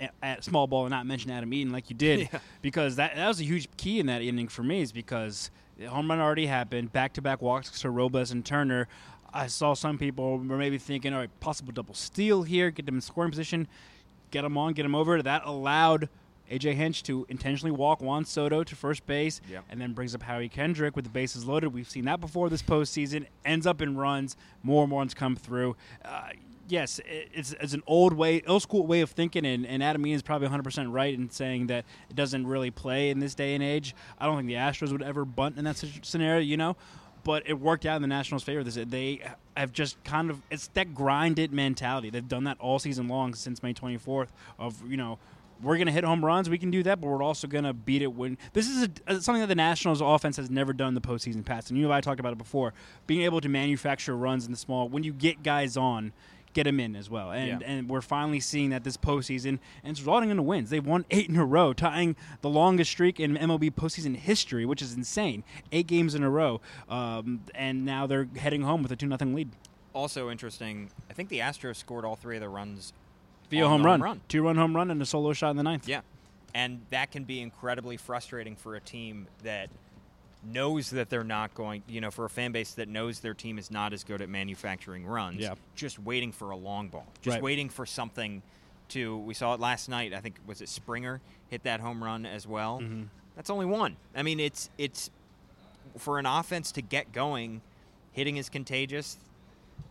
a, 0.00 0.10
a 0.22 0.42
small 0.42 0.66
ball 0.66 0.84
and 0.84 0.90
not 0.90 1.06
mention 1.06 1.30
Adam 1.30 1.52
Eaton 1.54 1.72
like 1.72 1.88
you 1.90 1.96
did, 1.96 2.20
Yeah. 2.32 2.38
because 2.60 2.96
that 2.96 3.16
that 3.16 3.28
was 3.28 3.40
a 3.40 3.44
huge 3.44 3.68
key 3.76 3.98
in 4.00 4.06
that 4.06 4.20
inning 4.22 4.48
for 4.48 4.62
me. 4.62 4.82
Is 4.82 4.92
because 4.92 5.50
the 5.78 5.86
home 5.86 6.10
run 6.10 6.20
already 6.20 6.46
happened, 6.46 6.92
back 6.92 7.14
to 7.14 7.22
back 7.22 7.40
walks 7.40 7.80
to 7.80 7.90
Robles 7.90 8.30
and 8.30 8.44
Turner. 8.44 8.88
I 9.34 9.46
saw 9.46 9.72
some 9.72 9.96
people 9.96 10.36
were 10.36 10.58
maybe 10.58 10.76
thinking, 10.76 11.14
all 11.14 11.20
right, 11.20 11.40
possible 11.40 11.72
double 11.72 11.94
steal 11.94 12.42
here, 12.42 12.70
get 12.70 12.84
them 12.84 12.96
in 12.96 13.00
scoring 13.00 13.30
position, 13.30 13.66
get 14.32 14.42
them 14.42 14.58
on, 14.58 14.72
get 14.72 14.82
them 14.82 14.96
over. 14.96 15.22
That 15.22 15.42
allowed 15.44 16.08
AJ 16.50 16.74
Hinch 16.74 17.04
to 17.04 17.24
intentionally 17.28 17.70
walk 17.70 18.02
Juan 18.02 18.24
Soto 18.24 18.64
to 18.64 18.74
first 18.76 19.06
base, 19.06 19.40
Yep. 19.48 19.64
and 19.70 19.80
then 19.80 19.92
brings 19.92 20.14
up 20.14 20.22
Howie 20.22 20.48
Kendrick 20.48 20.96
with 20.96 21.04
the 21.04 21.10
bases 21.10 21.46
loaded. 21.46 21.72
We've 21.72 21.88
seen 21.88 22.04
that 22.06 22.20
before 22.20 22.50
this 22.50 22.62
postseason. 22.62 23.26
Ends 23.44 23.66
up 23.66 23.80
in 23.80 23.96
runs. 23.96 24.36
More 24.64 24.82
and 24.82 24.90
more 24.90 24.98
runs 25.00 25.14
come 25.14 25.36
through. 25.36 25.76
Uh, 26.04 26.30
yes, 26.68 27.00
it's, 27.06 27.52
it's 27.60 27.72
an 27.72 27.82
old 27.86 28.12
way, 28.12 28.42
old 28.46 28.62
school 28.62 28.86
way 28.86 29.00
of 29.02 29.10
thinking, 29.10 29.46
and, 29.46 29.64
and 29.66 29.82
Adam 29.82 30.04
Eaton 30.06 30.16
is 30.16 30.22
probably 30.22 30.48
100% 30.48 30.92
right 30.92 31.14
in 31.14 31.30
saying 31.30 31.68
that 31.68 31.84
it 32.10 32.16
doesn't 32.16 32.46
really 32.46 32.70
play 32.70 33.10
in 33.10 33.18
this 33.20 33.34
day 33.34 33.54
and 33.54 33.62
age. 33.62 33.94
I 34.18 34.26
don't 34.26 34.36
think 34.36 34.48
the 34.48 34.54
Astros 34.54 34.90
would 34.92 35.02
ever 35.02 35.24
bunt 35.24 35.56
in 35.58 35.64
that 35.64 35.76
scenario, 36.02 36.40
you 36.40 36.56
know? 36.56 36.76
But 37.24 37.44
it 37.46 37.54
worked 37.54 37.86
out 37.86 37.96
in 37.96 38.02
the 38.02 38.08
Nationals' 38.08 38.42
favor. 38.42 38.64
They 38.64 39.22
have 39.56 39.72
just 39.72 40.02
kind 40.04 40.30
of 40.30 40.40
it's 40.50 40.68
that 40.68 40.94
grinded 40.94 41.52
mentality. 41.52 42.10
They've 42.10 42.26
done 42.26 42.44
that 42.44 42.58
all 42.60 42.78
season 42.78 43.08
long 43.08 43.34
since 43.34 43.62
May 43.62 43.74
24th. 43.74 44.28
Of 44.58 44.82
you 44.88 44.96
know, 44.96 45.18
we're 45.62 45.76
to 45.86 45.92
hit 45.92 46.04
home 46.04 46.24
runs. 46.24 46.50
We 46.50 46.58
can 46.58 46.70
do 46.70 46.82
that, 46.82 47.00
but 47.00 47.06
we're 47.06 47.22
also 47.22 47.46
to 47.64 47.72
beat 47.72 48.02
it 48.02 48.12
when 48.12 48.36
this 48.52 48.68
is 48.68 48.84
a, 48.84 48.90
uh, 49.06 49.20
something 49.20 49.40
that 49.40 49.46
the 49.46 49.54
Nationals 49.54 50.00
offense 50.00 50.36
has 50.36 50.50
never 50.50 50.72
done 50.72 50.88
in 50.88 50.94
the 50.94 51.00
postseason 51.00 51.44
past. 51.44 51.70
And 51.70 51.78
you 51.78 51.84
and 51.84 51.94
I 51.94 52.00
talked 52.00 52.20
about 52.20 52.32
it 52.32 52.38
before. 52.38 52.74
Being 53.06 53.22
able 53.22 53.40
to 53.40 53.48
manufacture 53.48 54.16
runs 54.16 54.44
in 54.44 54.50
the 54.50 54.58
small 54.58 54.88
when 54.88 55.04
you 55.04 55.12
get 55.12 55.42
guys 55.42 55.76
on, 55.76 56.12
get 56.52 56.64
them 56.64 56.78
in 56.80 56.94
as 56.96 57.08
well. 57.08 57.30
And 57.32 57.60
Yeah. 57.60 57.66
and 57.66 57.88
we're 57.88 58.00
finally 58.02 58.40
seeing 58.40 58.70
that 58.70 58.84
this 58.84 58.96
postseason, 58.96 59.58
and 59.82 59.90
it's 59.92 60.00
resulting 60.00 60.30
in 60.30 60.36
the 60.36 60.42
wins. 60.42 60.70
They've 60.70 60.84
won 60.86 61.04
eight 61.10 61.28
in 61.28 61.36
a 61.36 61.44
row, 61.44 61.72
tying 61.72 62.16
the 62.40 62.50
longest 62.50 62.90
streak 62.90 63.18
in 63.20 63.36
MLB 63.36 63.70
postseason 63.70 64.16
history, 64.16 64.64
which 64.66 64.82
is 64.82 64.94
insane. 64.94 65.44
Eight 65.72 65.86
games 65.86 66.14
in 66.14 66.22
a 66.22 66.30
row, 66.30 66.60
um, 66.88 67.42
and 67.54 67.84
now 67.84 68.06
they're 68.06 68.28
heading 68.36 68.62
home 68.62 68.82
with 68.82 68.92
a 68.92 68.96
two 68.96 69.06
nothing 69.06 69.34
lead 69.34 69.50
Also 69.94 70.30
interesting, 70.30 70.90
I 71.10 71.12
think 71.12 71.28
the 71.28 71.40
Astros 71.40 71.76
scored 71.76 72.04
all 72.04 72.16
three 72.16 72.36
of 72.36 72.40
their 72.40 72.48
runs 72.50 72.92
via 73.50 73.68
home 73.68 73.82
the 73.82 73.88
run. 73.98 74.20
two 74.28 74.42
run 74.42 74.56
home 74.56 74.74
run 74.74 74.90
and 74.90 75.00
a 75.02 75.06
solo 75.06 75.32
shot 75.34 75.50
in 75.50 75.56
the 75.58 75.62
ninth. 75.62 75.86
Yeah. 75.88 76.00
And 76.54 76.80
that 76.90 77.10
can 77.10 77.24
be 77.24 77.40
incredibly 77.40 77.96
frustrating 77.96 78.56
for 78.56 78.74
a 78.74 78.80
team 78.80 79.26
that 79.42 79.68
knows 80.44 80.90
that 80.90 81.08
they're 81.08 81.24
not 81.24 81.54
going, 81.54 81.82
you 81.88 82.00
know, 82.00 82.10
for 82.10 82.24
a 82.24 82.30
fan 82.30 82.52
base 82.52 82.72
that 82.74 82.88
knows 82.88 83.20
their 83.20 83.34
team 83.34 83.58
is 83.58 83.70
not 83.70 83.92
as 83.92 84.02
good 84.04 84.20
at 84.20 84.28
manufacturing 84.28 85.06
runs. 85.06 85.38
Yeah. 85.40 85.54
Just 85.76 85.98
waiting 85.98 86.32
for 86.32 86.50
a 86.50 86.56
long 86.56 86.88
ball. 86.88 87.06
Just 87.20 87.36
Right. 87.36 87.42
waiting 87.42 87.68
for 87.68 87.86
something 87.86 88.42
to 88.88 89.16
we 89.18 89.34
saw 89.34 89.54
it 89.54 89.60
last 89.60 89.88
night. 89.88 90.12
I 90.12 90.20
think 90.20 90.36
was 90.46 90.60
it 90.60 90.68
Springer 90.68 91.20
hit 91.48 91.62
that 91.64 91.80
home 91.80 92.02
run 92.02 92.26
as 92.26 92.46
well. 92.46 92.80
Mm-hmm. 92.80 93.04
That's 93.36 93.50
only 93.50 93.66
one. 93.66 93.96
I 94.14 94.22
mean, 94.22 94.40
it's 94.40 94.68
it's 94.78 95.10
for 95.96 96.18
an 96.18 96.26
offense 96.26 96.72
to 96.72 96.82
get 96.82 97.12
going, 97.12 97.60
hitting 98.12 98.36
is 98.36 98.48
contagious. 98.48 99.16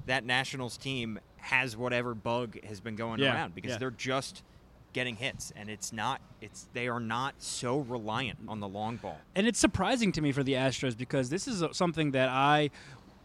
That 0.05 0.25
Nationals 0.25 0.77
team 0.77 1.19
has 1.37 1.75
whatever 1.77 2.13
bug 2.13 2.63
has 2.65 2.79
been 2.79 2.95
going 2.95 3.19
Yeah, 3.19 3.33
around 3.33 3.55
because 3.55 3.71
yeah. 3.71 3.77
they're 3.77 3.91
just 3.91 4.43
getting 4.93 5.15
hits 5.15 5.51
and 5.55 5.69
it's 5.69 5.93
not 5.93 6.21
it's 6.41 6.67
they 6.73 6.87
are 6.87 6.99
not 6.99 7.35
so 7.37 7.79
reliant 7.79 8.39
on 8.47 8.59
the 8.59 8.67
long 8.67 8.97
ball. 8.97 9.17
and 9.35 9.47
it's 9.47 9.59
surprising 9.59 10.11
to 10.11 10.21
me 10.21 10.31
for 10.31 10.43
the 10.43 10.53
Astros 10.53 10.97
because 10.97 11.29
this 11.29 11.47
is 11.47 11.63
something 11.71 12.11
that 12.11 12.29
I 12.29 12.69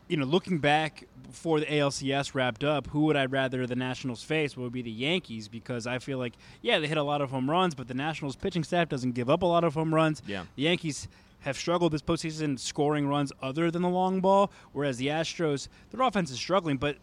you 0.08 0.16
know, 0.16 0.24
looking 0.24 0.58
back 0.58 1.06
before 1.26 1.58
the 1.58 1.66
ALCS 1.66 2.34
wrapped 2.34 2.62
up, 2.62 2.86
who 2.88 3.00
would 3.02 3.16
I 3.16 3.26
rather 3.26 3.66
the 3.66 3.74
Nationals 3.74 4.22
face? 4.22 4.56
Would 4.56 4.72
be 4.72 4.82
the 4.82 4.90
Yankees 4.90 5.48
because 5.48 5.86
I 5.86 5.98
feel 5.98 6.18
like 6.18 6.34
yeah 6.62 6.78
they 6.78 6.86
hit 6.86 6.98
a 6.98 7.02
lot 7.02 7.20
of 7.20 7.30
home 7.30 7.50
runs, 7.50 7.74
but 7.74 7.88
the 7.88 7.94
Nationals 7.94 8.36
pitching 8.36 8.64
staff 8.64 8.88
doesn't 8.88 9.12
give 9.12 9.28
up 9.28 9.42
a 9.42 9.46
lot 9.46 9.64
of 9.64 9.74
home 9.74 9.94
runs. 9.94 10.22
Yeah. 10.26 10.44
the 10.54 10.62
Yankees 10.62 11.08
have 11.40 11.56
struggled 11.56 11.92
this 11.92 12.02
postseason 12.02 12.58
scoring 12.58 13.06
runs 13.08 13.32
other 13.42 13.70
than 13.70 13.82
the 13.82 13.88
long 13.88 14.20
ball, 14.20 14.50
whereas 14.72 14.98
the 14.98 15.08
Astros 15.08 15.68
their 15.90 16.02
offense 16.06 16.30
is 16.30 16.38
struggling, 16.38 16.76
but 16.76 16.96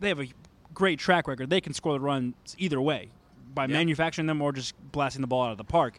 they 0.00 0.08
have 0.08 0.20
a 0.20 0.28
great 0.72 0.98
track 0.98 1.28
record. 1.28 1.50
They 1.50 1.60
can 1.60 1.72
score 1.72 1.94
the 1.94 2.00
runs 2.00 2.34
either 2.58 2.80
way 2.80 3.10
by 3.54 3.64
Yeah. 3.64 3.72
manufacturing 3.74 4.26
them 4.26 4.42
or 4.42 4.52
just 4.52 4.74
blasting 4.92 5.20
the 5.20 5.26
ball 5.26 5.44
out 5.44 5.52
of 5.52 5.58
the 5.58 5.64
park. 5.64 5.98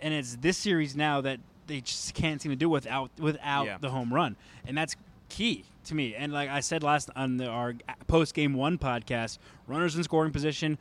And 0.00 0.12
it's 0.14 0.36
this 0.36 0.56
series 0.58 0.96
now 0.96 1.20
that 1.20 1.40
they 1.66 1.80
just 1.80 2.14
can't 2.14 2.40
seem 2.42 2.50
to 2.52 2.56
do 2.56 2.68
without 2.68 3.10
without 3.18 3.66
Yeah. 3.66 3.78
the 3.78 3.90
home 3.90 4.12
run, 4.12 4.36
and 4.66 4.76
that's 4.76 4.96
key 5.28 5.64
to 5.84 5.94
me. 5.94 6.14
And 6.14 6.32
like 6.32 6.48
I 6.50 6.60
said 6.60 6.82
last 6.82 7.08
on 7.16 7.36
the, 7.38 7.46
our 7.48 7.74
post 8.06 8.34
game 8.34 8.54
one 8.54 8.78
podcast, 8.78 9.38
runners 9.66 9.96
in 9.96 10.02
scoring 10.04 10.32
position, 10.32 10.78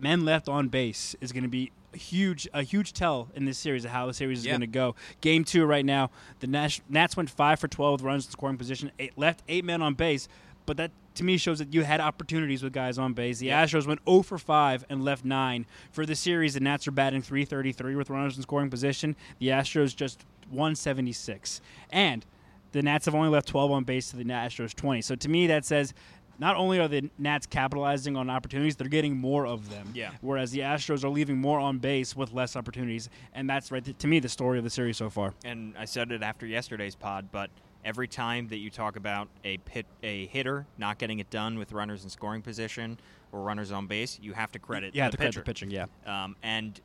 men 0.00 0.24
left 0.24 0.48
on 0.48 0.68
base 0.68 1.16
is 1.20 1.32
going 1.32 1.42
to 1.44 1.48
be 1.48 1.70
a 1.94 1.98
huge 1.98 2.48
a 2.54 2.62
huge 2.62 2.92
tell 2.92 3.28
in 3.34 3.44
this 3.44 3.58
series 3.58 3.84
of 3.84 3.90
how 3.90 4.06
the 4.06 4.14
series 4.14 4.40
is 4.40 4.46
Yeah. 4.46 4.52
going 4.52 4.60
to 4.62 4.66
go. 4.66 4.94
Game 5.20 5.44
two 5.44 5.64
right 5.64 5.84
now, 5.84 6.10
the 6.40 6.46
Nash, 6.46 6.80
Nats 6.88 7.16
went 7.16 7.30
five 7.30 7.60
for 7.60 7.68
twelve 7.68 7.94
with 8.00 8.02
runners 8.02 8.26
in 8.26 8.32
scoring 8.32 8.56
position, 8.58 8.90
eight, 8.98 9.16
left 9.16 9.42
eight 9.48 9.64
men 9.64 9.82
on 9.82 9.94
base, 9.94 10.28
but 10.66 10.76
that 10.76 10.90
to 11.14 11.24
me 11.24 11.36
shows 11.36 11.58
that 11.58 11.74
you 11.74 11.82
had 11.82 12.00
opportunities 12.00 12.62
with 12.62 12.72
guys 12.72 12.96
on 12.98 13.12
base. 13.12 13.38
The 13.38 13.46
Yeah. 13.46 13.64
Astros 13.64 13.86
went 13.86 14.00
0 14.08 14.22
for 14.22 14.38
5 14.38 14.84
and 14.88 15.04
left 15.04 15.24
9. 15.24 15.66
For 15.90 16.06
the 16.06 16.14
series, 16.16 16.54
the 16.54 16.60
Nats 16.60 16.88
are 16.88 16.92
batting 16.92 17.20
333 17.22 17.94
with 17.96 18.08
runners 18.08 18.36
in 18.36 18.42
scoring 18.42 18.70
position. 18.70 19.14
The 19.38 19.48
Astros 19.48 19.94
just 19.94 20.24
176. 20.50 21.60
And 21.90 22.24
the 22.72 22.82
Nats 22.82 23.04
have 23.04 23.14
only 23.14 23.28
left 23.28 23.48
12 23.48 23.70
on 23.70 23.84
base 23.84 24.10
to 24.10 24.16
the 24.16 24.24
Astros 24.24 24.74
20. 24.74 25.02
So 25.02 25.14
to 25.14 25.28
me, 25.28 25.46
that 25.48 25.64
says 25.66 25.92
not 26.38 26.56
only 26.56 26.80
are 26.80 26.88
the 26.88 27.10
Nats 27.18 27.46
capitalizing 27.46 28.16
on 28.16 28.30
opportunities, 28.30 28.76
they're 28.76 28.88
getting 28.88 29.16
more 29.16 29.46
of 29.46 29.68
them. 29.68 29.90
Yeah. 29.94 30.12
Whereas 30.22 30.50
the 30.50 30.60
Astros 30.60 31.04
are 31.04 31.10
leaving 31.10 31.36
more 31.38 31.60
on 31.60 31.78
base 31.78 32.16
with 32.16 32.32
less 32.32 32.56
opportunities. 32.56 33.10
And 33.34 33.48
that's 33.50 33.70
right 33.70 33.98
to 33.98 34.06
me 34.06 34.18
the 34.18 34.30
story 34.30 34.56
of 34.58 34.64
the 34.64 34.70
series 34.70 34.96
so 34.96 35.10
far. 35.10 35.34
and 35.44 35.74
I 35.78 35.84
said 35.84 36.10
it 36.10 36.22
after 36.22 36.46
yesterday's 36.46 36.94
pod, 36.94 37.28
but 37.30 37.50
every 37.84 38.08
time 38.08 38.48
that 38.48 38.58
you 38.58 38.70
talk 38.70 38.96
about 38.96 39.28
a 39.44 39.58
pit, 39.58 39.86
a 40.02 40.26
hitter 40.26 40.66
not 40.78 40.98
getting 40.98 41.18
it 41.18 41.30
done 41.30 41.58
with 41.58 41.72
runners 41.72 42.04
in 42.04 42.10
scoring 42.10 42.42
position 42.42 42.98
or 43.32 43.40
runners 43.40 43.72
on 43.72 43.86
base, 43.86 44.18
you 44.22 44.32
have 44.32 44.52
to 44.52 44.58
credit 44.58 44.94
Yeah, 44.94 45.06
the 45.06 45.12
to 45.12 45.16
credit 45.16 45.30
pitcher. 45.30 45.40
the 45.40 45.44
pitching, 45.44 45.70
yeah. 45.70 45.86
Um, 46.06 46.36
and 46.42 46.80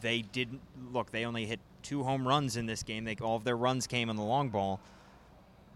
they 0.00 0.22
didn't 0.22 0.60
look. 0.92 1.10
They 1.10 1.24
only 1.24 1.46
hit 1.46 1.60
two 1.82 2.02
home 2.02 2.26
runs 2.26 2.56
in 2.56 2.66
this 2.66 2.82
game. 2.82 3.04
They 3.04 3.16
all 3.16 3.36
of 3.36 3.44
their 3.44 3.56
runs 3.56 3.86
came 3.86 4.10
on 4.10 4.16
the 4.16 4.22
long 4.22 4.48
ball. 4.48 4.80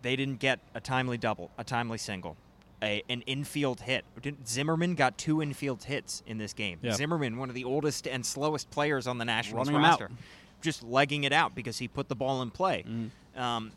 They 0.02 0.16
didn't 0.16 0.40
get 0.40 0.58
a 0.74 0.80
timely 0.80 1.16
double, 1.16 1.50
a 1.58 1.64
timely 1.64 1.98
single, 1.98 2.36
a, 2.82 3.02
an 3.08 3.22
infield 3.22 3.80
hit. 3.82 4.04
Zimmerman 4.46 4.96
got 4.96 5.16
two 5.16 5.40
infield 5.40 5.84
hits 5.84 6.22
in 6.26 6.38
this 6.38 6.52
game. 6.52 6.78
Yeah. 6.82 6.92
Zimmerman, 6.92 7.36
one 7.36 7.48
of 7.48 7.54
the 7.54 7.64
oldest 7.64 8.08
and 8.08 8.26
slowest 8.26 8.68
players 8.70 9.06
on 9.06 9.18
the 9.18 9.24
Nationals 9.24 9.68
Running 9.68 9.82
roster, 9.82 10.10
just 10.60 10.82
legging 10.82 11.22
it 11.24 11.32
out 11.32 11.54
because 11.54 11.78
he 11.78 11.86
put 11.86 12.08
the 12.08 12.16
ball 12.16 12.42
in 12.42 12.50
play. 12.50 12.84
Mm-hmm. 12.86 13.40
Um, 13.40 13.70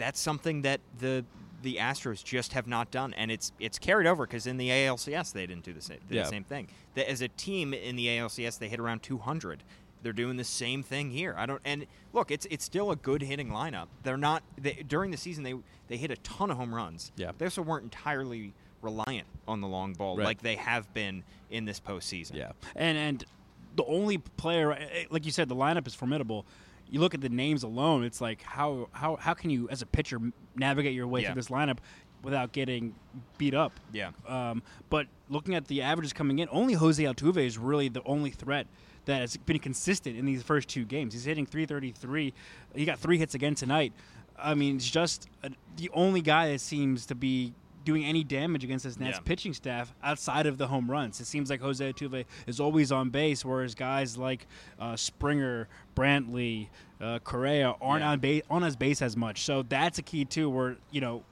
that's 0.00 0.18
something 0.20 0.62
that 0.62 0.80
the 0.98 1.24
the 1.62 1.76
Astros 1.76 2.24
just 2.24 2.54
have 2.54 2.66
not 2.66 2.90
done, 2.90 3.12
and 3.14 3.30
it's 3.30 3.52
it's 3.60 3.78
carried 3.78 4.06
over 4.06 4.26
because 4.26 4.46
in 4.46 4.56
the 4.56 4.70
ALCS 4.70 5.32
they 5.32 5.46
didn't 5.46 5.64
do 5.64 5.72
the 5.74 5.82
same 5.82 5.98
Yeah. 6.08 6.22
the 6.22 6.28
same 6.28 6.44
thing. 6.44 6.68
That 6.94 7.08
as 7.08 7.20
a 7.20 7.28
team 7.28 7.72
in 7.74 7.96
the 7.96 8.06
ALCS 8.08 8.58
they 8.58 8.68
hit 8.68 8.80
around 8.80 9.02
200. 9.02 9.62
They're 10.02 10.14
doing 10.14 10.38
the 10.38 10.44
same 10.44 10.82
thing 10.82 11.10
here. 11.10 11.34
I 11.36 11.44
don't 11.44 11.60
and 11.64 11.86
look, 12.14 12.30
it's 12.30 12.46
it's 12.50 12.64
still 12.64 12.90
a 12.90 12.96
good 12.96 13.20
hitting 13.22 13.50
lineup. 13.50 13.88
They're 14.02 14.16
not 14.16 14.42
they, 14.58 14.82
during 14.88 15.10
the 15.10 15.18
season 15.18 15.44
they 15.44 15.54
they 15.88 15.98
hit 15.98 16.10
a 16.10 16.16
ton 16.16 16.50
of 16.50 16.56
home 16.56 16.74
runs. 16.74 17.12
Yeah. 17.16 17.32
They 17.36 17.44
also 17.44 17.60
weren't 17.60 17.84
entirely 17.84 18.54
reliant 18.80 19.26
on 19.46 19.60
the 19.60 19.68
long 19.68 19.92
ball 19.92 20.16
Right. 20.16 20.24
like 20.24 20.40
they 20.40 20.56
have 20.56 20.92
been 20.94 21.22
in 21.50 21.66
this 21.66 21.78
postseason. 21.78 22.34
Yeah, 22.36 22.52
and 22.74 22.96
and 22.96 23.24
the 23.76 23.84
only 23.84 24.16
player, 24.18 24.72
eh, 24.72 25.04
like 25.10 25.26
you 25.26 25.30
said, 25.32 25.48
the 25.50 25.54
lineup 25.54 25.86
is 25.86 25.94
formidable. 25.94 26.46
You 26.90 27.00
look 27.00 27.14
at 27.14 27.20
the 27.20 27.28
names 27.28 27.62
alone; 27.62 28.04
it's 28.04 28.20
like 28.20 28.42
how 28.42 28.88
how 28.92 29.16
how 29.16 29.34
can 29.34 29.50
you, 29.50 29.68
as 29.70 29.82
a 29.82 29.86
pitcher, 29.86 30.18
navigate 30.56 30.94
your 30.94 31.06
way 31.06 31.22
Yeah. 31.22 31.28
through 31.32 31.40
this 31.42 31.48
lineup 31.48 31.78
without 32.22 32.52
getting 32.52 32.94
beat 33.38 33.54
up? 33.54 33.72
Yeah. 33.92 34.10
Um, 34.26 34.62
but 34.90 35.06
looking 35.28 35.54
at 35.54 35.66
the 35.68 35.82
averages 35.82 36.12
coming 36.12 36.38
in, 36.40 36.48
only 36.50 36.74
Jose 36.74 37.02
Altuve 37.02 37.38
is 37.46 37.56
really 37.58 37.88
the 37.88 38.02
only 38.04 38.30
threat 38.30 38.66
that 39.06 39.20
has 39.20 39.36
been 39.36 39.58
consistent 39.58 40.16
in 40.16 40.26
these 40.26 40.42
first 40.42 40.68
two 40.68 40.84
games. 40.84 41.14
He's 41.14 41.24
hitting 41.24 41.46
333. 41.46 42.34
He 42.74 42.84
got 42.84 42.98
three 42.98 43.18
hits 43.18 43.34
again 43.34 43.54
tonight. 43.54 43.92
I 44.38 44.54
mean, 44.54 44.76
it's 44.76 44.88
just 44.90 45.28
uh, 45.44 45.48
the 45.76 45.90
only 45.94 46.20
guy 46.22 46.52
that 46.52 46.60
seems 46.60 47.06
to 47.06 47.14
be 47.14 47.54
doing 47.84 48.04
any 48.04 48.22
damage 48.24 48.62
against 48.64 48.84
this 48.84 48.98
Nats 48.98 49.18
Yeah. 49.18 49.22
pitching 49.24 49.54
staff 49.54 49.94
outside 50.02 50.46
of 50.46 50.58
the 50.58 50.66
home 50.66 50.90
runs. 50.90 51.20
It 51.20 51.26
seems 51.26 51.50
like 51.50 51.60
Jose 51.60 51.92
Altuve 51.92 52.24
is 52.46 52.60
always 52.60 52.92
on 52.92 53.10
base, 53.10 53.44
whereas 53.44 53.74
guys 53.74 54.16
like 54.18 54.46
uh, 54.78 54.96
Springer, 54.96 55.68
Brantley, 55.96 56.68
uh, 57.00 57.18
Correa 57.20 57.74
aren't 57.80 58.02
Yeah. 58.02 58.10
on 58.10 58.18
base 58.20 58.42
on 58.50 58.62
his 58.62 58.76
base 58.76 59.02
as 59.02 59.16
much. 59.16 59.42
So 59.42 59.62
that's 59.62 59.98
a 59.98 60.02
key 60.02 60.24
too. 60.24 60.48
Where 60.50 60.76
you 60.90 61.00
know 61.00 61.22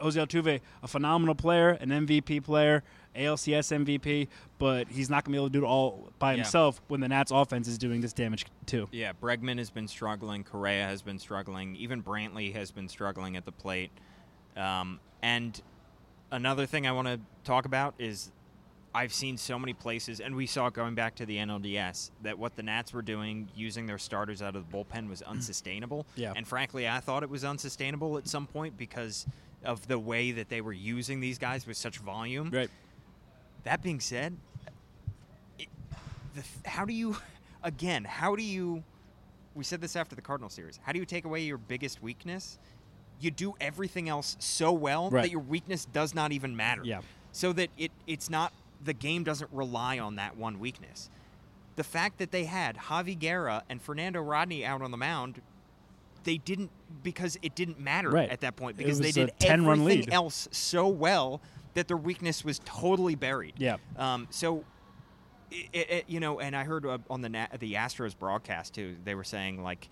Jose 0.00 0.20
Altuve, 0.20 0.60
a 0.82 0.88
phenomenal 0.88 1.34
player, 1.34 1.70
an 1.70 1.90
MVP 1.90 2.40
player, 2.40 2.82
ALCS 3.14 3.70
MVP, 3.72 4.28
but 4.58 4.88
he's 4.88 5.08
not 5.08 5.24
going 5.24 5.32
to 5.32 5.36
be 5.36 5.36
able 5.38 5.46
to 5.48 5.52
do 5.52 5.64
it 5.64 5.68
all 5.68 6.10
by 6.18 6.32
Yeah. 6.32 6.38
himself 6.38 6.82
when 6.88 7.00
the 7.00 7.08
Nats 7.08 7.30
offense 7.30 7.68
is 7.68 7.78
doing 7.78 8.00
this 8.00 8.12
damage 8.12 8.44
too. 8.66 8.88
Yeah, 8.90 9.12
Bregman 9.12 9.56
has 9.58 9.70
been 9.70 9.86
struggling. 9.88 10.42
Correa 10.42 10.84
has 10.84 11.00
been 11.00 11.18
struggling. 11.18 11.76
Even 11.76 12.02
Brantley 12.02 12.52
has 12.54 12.72
been 12.72 12.88
struggling 12.88 13.36
at 13.36 13.44
the 13.44 13.52
plate. 13.52 13.90
Um, 14.56 14.98
and 15.22 15.60
another 16.30 16.66
thing 16.66 16.86
I 16.86 16.92
want 16.92 17.08
to 17.08 17.20
talk 17.44 17.64
about 17.64 17.94
is 17.98 18.30
I've 18.94 19.12
seen 19.12 19.36
so 19.36 19.58
many 19.58 19.72
places, 19.72 20.20
and 20.20 20.36
we 20.36 20.46
saw 20.46 20.70
going 20.70 20.94
back 20.94 21.16
to 21.16 21.26
the 21.26 21.38
NLDS, 21.38 22.12
that 22.22 22.38
what 22.38 22.54
the 22.54 22.62
Nats 22.62 22.92
were 22.92 23.02
doing 23.02 23.48
using 23.56 23.86
their 23.86 23.98
starters 23.98 24.40
out 24.40 24.54
of 24.54 24.70
the 24.70 24.76
bullpen 24.76 25.08
was 25.08 25.20
mm. 25.20 25.26
unsustainable. 25.28 26.06
Yeah. 26.14 26.32
And 26.36 26.46
frankly, 26.46 26.88
I 26.88 27.00
thought 27.00 27.24
it 27.24 27.30
was 27.30 27.44
unsustainable 27.44 28.16
at 28.18 28.28
some 28.28 28.46
point 28.46 28.78
because 28.78 29.26
of 29.64 29.88
the 29.88 29.98
way 29.98 30.30
that 30.30 30.48
they 30.48 30.60
were 30.60 30.72
using 30.72 31.18
these 31.18 31.38
guys 31.38 31.66
with 31.66 31.76
such 31.76 31.98
volume. 31.98 32.50
Right. 32.50 32.70
That 33.64 33.82
being 33.82 33.98
said, 33.98 34.36
it, 35.58 35.68
the, 36.36 36.68
how 36.68 36.84
do 36.84 36.92
you, 36.92 37.16
again, 37.64 38.04
how 38.04 38.36
do 38.36 38.44
you, 38.44 38.84
we 39.56 39.64
said 39.64 39.80
this 39.80 39.96
after 39.96 40.14
the 40.14 40.22
Cardinal 40.22 40.50
series, 40.50 40.78
how 40.82 40.92
do 40.92 41.00
you 41.00 41.06
take 41.06 41.24
away 41.24 41.40
your 41.40 41.58
biggest 41.58 42.00
weakness? 42.00 42.58
You 43.24 43.30
do 43.30 43.54
everything 43.60 44.08
else 44.08 44.36
so 44.38 44.72
well 44.72 45.10
Right. 45.10 45.22
that 45.22 45.30
your 45.30 45.40
weakness 45.40 45.84
does 45.86 46.14
not 46.14 46.32
even 46.32 46.54
matter. 46.56 46.82
Yeah. 46.84 47.00
So 47.32 47.52
that 47.54 47.70
it, 47.78 47.90
it's 48.06 48.28
not, 48.30 48.52
the 48.84 48.92
game 48.92 49.24
doesn't 49.24 49.50
rely 49.52 49.98
on 49.98 50.16
that 50.16 50.36
one 50.36 50.58
weakness. 50.60 51.08
The 51.76 51.84
fact 51.84 52.18
that 52.18 52.30
they 52.30 52.44
had 52.44 52.76
Javi 52.76 53.18
Guerra 53.18 53.64
and 53.68 53.82
Fernando 53.82 54.20
Rodney 54.20 54.64
out 54.64 54.82
on 54.82 54.90
the 54.92 54.96
mound, 54.96 55.40
they 56.22 56.36
didn't 56.38 56.70
because 57.02 57.36
it 57.42 57.54
didn't 57.54 57.80
matter 57.80 58.10
Right. 58.10 58.30
at 58.30 58.40
that 58.42 58.54
point 58.56 58.76
because 58.76 59.00
they 59.00 59.10
did 59.10 59.32
10-run 59.40 59.80
everything 59.80 60.12
else 60.12 60.46
so 60.52 60.86
well 60.88 61.40
that 61.74 61.88
their 61.88 61.96
weakness 61.96 62.44
was 62.44 62.60
totally 62.64 63.16
buried. 63.16 63.54
Yeah. 63.58 63.78
Um, 63.96 64.28
so, 64.30 64.64
it, 65.50 65.68
it, 65.90 66.04
you 66.08 66.20
know, 66.20 66.38
and 66.40 66.54
I 66.56 66.64
heard 66.64 66.86
uh, 66.86 66.98
on 67.10 67.20
the 67.20 67.28
the 67.58 67.74
Astros 67.74 68.16
broadcast 68.16 68.74
too. 68.74 68.96
They 69.04 69.14
were 69.14 69.24
saying 69.24 69.62
like, 69.62 69.88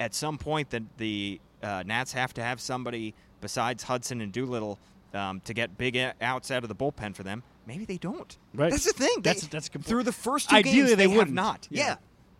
at 0.00 0.14
some 0.14 0.36
point 0.38 0.70
that 0.70 0.82
the 0.98 1.40
uh, 1.62 1.82
Nats 1.86 2.12
have 2.12 2.32
to 2.34 2.42
have 2.42 2.60
somebody 2.60 3.14
besides 3.40 3.82
Hudson 3.84 4.20
and 4.20 4.32
Doolittle 4.32 4.78
um, 5.14 5.40
to 5.40 5.54
get 5.54 5.76
big 5.78 5.96
outs 6.20 6.50
out 6.50 6.62
of 6.62 6.68
the 6.68 6.74
bullpen 6.74 7.14
for 7.14 7.22
them. 7.22 7.42
Maybe 7.66 7.84
they 7.84 7.98
don't. 7.98 8.36
Right. 8.54 8.70
That's 8.70 8.84
the 8.84 8.92
thing. 8.92 9.16
They- 9.16 9.30
That's- 9.30 9.46
that's 9.46 9.68
good 9.68 9.80
point. 9.80 9.86
through 9.86 10.02
the 10.04 10.12
first 10.12 10.50
two 10.50 10.56
Ideally, 10.56 10.76
games 10.78 10.88
they 10.90 10.94
they, 10.96 11.02
have 11.08 11.16
wouldn't. 11.16 11.34
not. 11.34 11.68
Yeah. 11.70 11.84
yeah. 11.86 11.96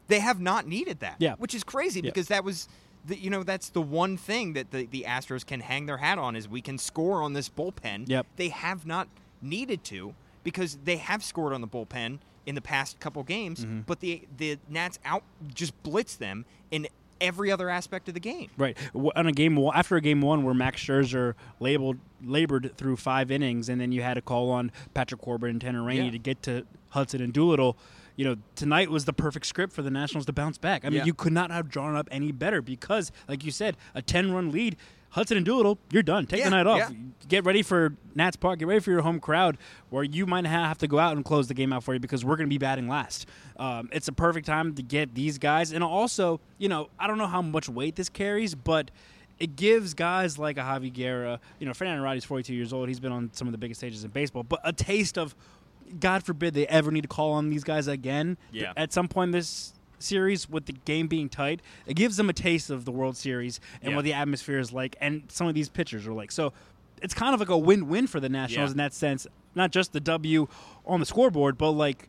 They 0.08 0.18
have 0.20 0.40
not 0.40 0.66
needed 0.66 1.00
that. 1.00 1.16
Yeah. 1.18 1.34
Which 1.38 1.54
is 1.54 1.62
crazy 1.64 2.00
Yeah. 2.00 2.10
because 2.10 2.28
that 2.28 2.44
was. 2.44 2.68
The, 3.04 3.16
you 3.18 3.30
know 3.30 3.42
that's 3.42 3.70
the 3.70 3.82
one 3.82 4.16
thing 4.16 4.52
that 4.52 4.70
the, 4.70 4.86
the 4.86 5.06
Astros 5.08 5.44
can 5.44 5.58
hang 5.58 5.86
their 5.86 5.96
hat 5.96 6.18
on 6.18 6.36
is 6.36 6.48
we 6.48 6.60
can 6.60 6.78
score 6.78 7.20
on 7.22 7.32
this 7.32 7.48
bullpen. 7.48 8.08
Yep. 8.08 8.26
They 8.36 8.48
have 8.50 8.86
not 8.86 9.08
needed 9.40 9.82
to 9.84 10.14
because 10.44 10.78
they 10.84 10.98
have 10.98 11.24
scored 11.24 11.52
on 11.52 11.60
the 11.62 11.66
bullpen 11.66 12.20
in 12.46 12.54
the 12.54 12.60
past 12.60 13.00
couple 13.00 13.20
games, 13.24 13.64
Mm-hmm. 13.64 13.80
but 13.86 13.98
the 13.98 14.22
the 14.36 14.56
Nats 14.68 15.00
out 15.04 15.24
just 15.52 15.80
blitz 15.82 16.14
them 16.14 16.44
in 16.70 16.86
every 17.22 17.50
other 17.50 17.70
aspect 17.70 18.08
of 18.08 18.14
the 18.14 18.20
game. 18.20 18.50
Right 18.58 18.76
on 19.16 19.26
a 19.26 19.32
game 19.32 19.56
after 19.74 19.96
a 19.96 20.00
game 20.02 20.20
one 20.20 20.42
where 20.42 20.52
Max 20.54 20.82
Scherzer 20.82 21.34
labeled 21.60 21.96
labored 22.22 22.72
through 22.76 22.96
five 22.96 23.30
innings, 23.30 23.68
and 23.70 23.80
then 23.80 23.92
you 23.92 24.02
had 24.02 24.14
to 24.14 24.20
call 24.22 24.50
on 24.50 24.70
Patrick 24.92 25.20
Corbin 25.22 25.50
and 25.50 25.60
Tanner 25.60 25.82
Rainey 25.82 26.06
Yeah. 26.06 26.10
to 26.10 26.18
get 26.18 26.42
to 26.42 26.66
Hudson 26.90 27.22
and 27.22 27.32
Doolittle. 27.32 27.78
You 28.16 28.26
know, 28.26 28.36
tonight 28.56 28.90
was 28.90 29.06
the 29.06 29.12
perfect 29.14 29.46
script 29.46 29.72
for 29.72 29.80
the 29.80 29.90
Nationals 29.90 30.26
to 30.26 30.32
bounce 30.34 30.58
back. 30.58 30.84
I 30.84 30.88
mean, 30.90 30.98
Yeah. 30.98 31.04
you 31.06 31.14
could 31.14 31.32
not 31.32 31.50
have 31.50 31.70
drawn 31.70 31.96
up 31.96 32.08
any 32.10 32.30
better 32.30 32.60
because, 32.60 33.10
like 33.26 33.42
you 33.44 33.50
said, 33.50 33.76
a 33.94 34.02
ten-run 34.02 34.50
lead. 34.52 34.76
Hudson 35.12 35.36
and 35.36 35.46
Doolittle, 35.46 35.78
you're 35.90 36.02
done. 36.02 36.26
Take 36.26 36.40
Yeah, 36.40 36.46
the 36.46 36.50
night 36.56 36.66
off. 36.66 36.78
yeah. 36.78 36.90
Get 37.28 37.44
ready 37.44 37.62
for 37.62 37.94
Nats 38.14 38.36
Park. 38.36 38.58
Get 38.58 38.68
ready 38.68 38.80
for 38.80 38.90
your 38.90 39.02
home 39.02 39.20
crowd, 39.20 39.56
where 39.90 40.02
you 40.04 40.26
might 40.26 40.44
have 40.44 40.76
to 40.78 40.88
go 40.88 40.98
out 40.98 41.14
and 41.16 41.24
close 41.24 41.48
the 41.48 41.54
game 41.54 41.72
out 41.72 41.84
for 41.84 41.94
you 41.94 42.00
because 42.00 42.24
we're 42.24 42.36
going 42.36 42.48
to 42.48 42.52
be 42.52 42.58
batting 42.58 42.88
last. 42.88 43.26
Um, 43.58 43.88
it's 43.92 44.08
a 44.08 44.12
perfect 44.12 44.46
time 44.46 44.74
to 44.74 44.82
get 44.82 45.14
these 45.14 45.38
guys, 45.38 45.72
and 45.72 45.82
also, 45.84 46.40
you 46.58 46.68
know, 46.68 46.88
I 46.98 47.06
don't 47.06 47.18
know 47.18 47.26
how 47.26 47.40
much 47.42 47.68
weight 47.68 47.96
this 47.96 48.08
carries, 48.08 48.54
but 48.54 48.90
it 49.38 49.56
gives 49.56 49.94
guys 49.94 50.38
like 50.38 50.56
a 50.56 50.60
Javi 50.62 50.92
Guerra, 50.92 51.40
you 51.58 51.66
know, 51.66 51.74
Fernando 51.74 52.02
Rodney's 52.02 52.24
42 52.24 52.54
years 52.54 52.72
old. 52.72 52.88
He's 52.88 53.00
been 53.00 53.12
on 53.12 53.30
some 53.32 53.46
of 53.48 53.52
the 53.52 53.58
biggest 53.58 53.80
stages 53.80 54.04
in 54.04 54.10
baseball, 54.10 54.42
but 54.42 54.60
a 54.64 54.72
taste 54.72 55.16
of, 55.18 55.34
God 56.00 56.22
forbid 56.24 56.54
they 56.54 56.66
ever 56.68 56.90
need 56.90 57.02
to 57.02 57.08
call 57.08 57.32
on 57.32 57.50
these 57.50 57.64
guys 57.64 57.86
again 57.86 58.38
Yeah. 58.50 58.72
at 58.76 58.92
some 58.92 59.08
point 59.08 59.32
this 59.32 59.74
series 60.02 60.48
with 60.48 60.66
the 60.66 60.72
game 60.72 61.06
being 61.08 61.28
tight. 61.28 61.60
It 61.86 61.94
gives 61.94 62.16
them 62.16 62.28
a 62.28 62.32
taste 62.32 62.70
of 62.70 62.84
the 62.84 62.92
World 62.92 63.16
Series 63.16 63.60
and 63.82 63.90
Yeah. 63.90 63.96
what 63.96 64.04
the 64.04 64.12
atmosphere 64.12 64.58
is 64.58 64.72
like, 64.72 64.96
and 65.00 65.22
some 65.28 65.46
of 65.46 65.54
these 65.54 65.68
pitchers 65.68 66.06
are 66.06 66.12
like. 66.12 66.32
So 66.32 66.52
it's 67.00 67.14
kind 67.14 67.34
of 67.34 67.40
like 67.40 67.48
a 67.48 67.58
win-win 67.58 68.06
for 68.06 68.20
the 68.20 68.28
Nationals 68.28 68.68
Yeah. 68.70 68.72
in 68.72 68.76
that 68.78 68.94
sense. 68.94 69.26
Not 69.54 69.70
just 69.72 69.92
the 69.92 70.00
W 70.00 70.46
on 70.86 71.00
the 71.00 71.06
scoreboard, 71.06 71.58
but 71.58 71.72
like 71.72 72.08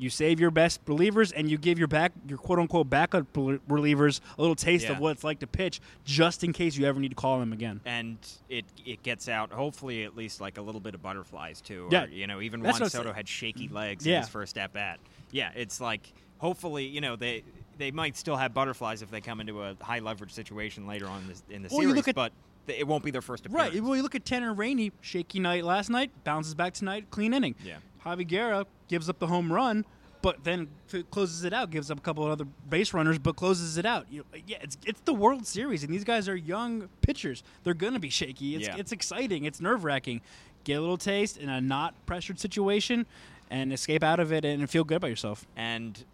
you 0.00 0.08
save 0.10 0.38
your 0.38 0.52
best 0.52 0.82
relievers 0.84 1.32
and 1.34 1.50
you 1.50 1.58
give 1.58 1.76
your 1.76 1.88
back 1.88 2.12
your 2.28 2.38
quote 2.38 2.60
unquote 2.60 2.88
backup 2.88 3.26
rel- 3.36 3.58
relievers 3.68 4.20
a 4.38 4.40
little 4.40 4.54
taste 4.54 4.84
Yeah. 4.84 4.92
of 4.92 5.00
what 5.00 5.10
it's 5.10 5.24
like 5.24 5.40
to 5.40 5.46
pitch, 5.48 5.80
just 6.04 6.44
in 6.44 6.52
case 6.52 6.76
you 6.76 6.86
ever 6.86 7.00
need 7.00 7.08
to 7.08 7.14
call 7.16 7.40
them 7.40 7.52
again. 7.52 7.80
and 7.84 8.16
it 8.48 8.64
it 8.86 9.02
gets 9.02 9.28
out 9.28 9.50
hopefully 9.50 10.04
at 10.04 10.16
least 10.16 10.40
like 10.40 10.56
a 10.56 10.62
little 10.62 10.80
bit 10.80 10.94
of 10.94 11.02
butterflies 11.02 11.60
too. 11.60 11.86
Or, 11.86 11.88
Yeah. 11.90 12.06
you 12.06 12.28
know, 12.28 12.40
even 12.40 12.62
That's 12.62 12.78
Juan 12.78 12.90
Soto 12.90 13.12
had 13.12 13.26
shaky 13.28 13.66
mm-hmm. 13.66 13.74
legs 13.74 14.06
Yeah. 14.06 14.18
in 14.18 14.20
his 14.22 14.28
first 14.30 14.56
at 14.56 14.72
bat. 14.72 15.00
Yeah, 15.32 15.50
it's 15.56 15.80
like 15.80 16.12
hopefully 16.38 16.86
you 16.86 17.00
know 17.00 17.16
they 17.16 17.42
they 17.78 17.90
might 17.90 18.16
still 18.16 18.36
have 18.36 18.52
butterflies 18.54 19.02
if 19.02 19.10
they 19.10 19.20
come 19.20 19.40
into 19.40 19.62
a 19.62 19.76
high 19.80 20.00
leverage 20.00 20.32
situation 20.32 20.86
later 20.86 21.06
on 21.06 21.22
in 21.22 21.28
the, 21.28 21.54
in 21.54 21.62
the 21.62 21.68
Well, 21.70 21.80
series, 21.88 22.08
at- 22.08 22.14
but 22.14 22.32
th- 22.66 22.78
it 22.80 22.86
won't 22.86 23.04
be 23.04 23.10
their 23.12 23.22
first 23.22 23.46
appearance. 23.46 23.74
Right. 23.74 23.82
Well, 23.82 23.94
you 23.96 24.02
look 24.02 24.14
at 24.16 24.24
Tanner 24.24 24.52
Rainey, 24.52 24.90
shaky 25.00 25.38
night 25.38 25.64
last 25.64 25.88
night, 25.88 26.10
bounces 26.24 26.54
back 26.54 26.74
tonight, 26.74 27.06
clean 27.10 27.32
inning. 27.34 27.54
Yeah. 27.64 27.76
Javi 28.04 28.26
Guerra 28.26 28.66
gives 28.88 29.08
up 29.08 29.18
the 29.20 29.28
home 29.28 29.52
run, 29.52 29.84
but 30.22 30.42
then 30.42 30.66
closes 31.12 31.44
it 31.44 31.52
out, 31.52 31.70
gives 31.70 31.88
up 31.90 31.98
a 31.98 32.00
couple 32.00 32.24
of 32.24 32.32
other 32.32 32.46
base 32.68 32.92
runners, 32.92 33.18
but 33.18 33.36
closes 33.36 33.76
it 33.78 33.86
out. 33.86 34.06
You 34.10 34.24
yeah, 34.46 34.58
it's 34.60 34.76
it's 34.84 35.00
the 35.02 35.14
World 35.14 35.46
Series, 35.46 35.84
and 35.84 35.94
these 35.94 36.04
guys 36.04 36.28
are 36.28 36.34
young 36.36 36.88
pitchers. 37.02 37.44
They're 37.62 37.74
gonna 37.74 38.00
be 38.00 38.10
shaky. 38.10 38.56
It's 38.56 38.66
Yeah. 38.66 38.76
it's 38.76 38.90
exciting. 38.90 39.44
It's 39.44 39.60
nerve 39.60 39.84
wracking. 39.84 40.20
Get 40.64 40.74
a 40.74 40.80
little 40.80 40.96
taste 40.98 41.36
in 41.38 41.48
a 41.48 41.60
not 41.60 41.94
pressured 42.06 42.40
situation, 42.40 43.06
and 43.50 43.72
escape 43.72 44.02
out 44.02 44.18
of 44.18 44.32
it 44.32 44.44
and 44.44 44.68
feel 44.68 44.82
good 44.82 44.96
about 44.96 45.10
yourself. 45.10 45.46
And 45.56 46.04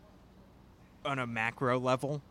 on 1.05 1.19
a 1.19 1.27
macro 1.27 1.79
level, 1.79 2.23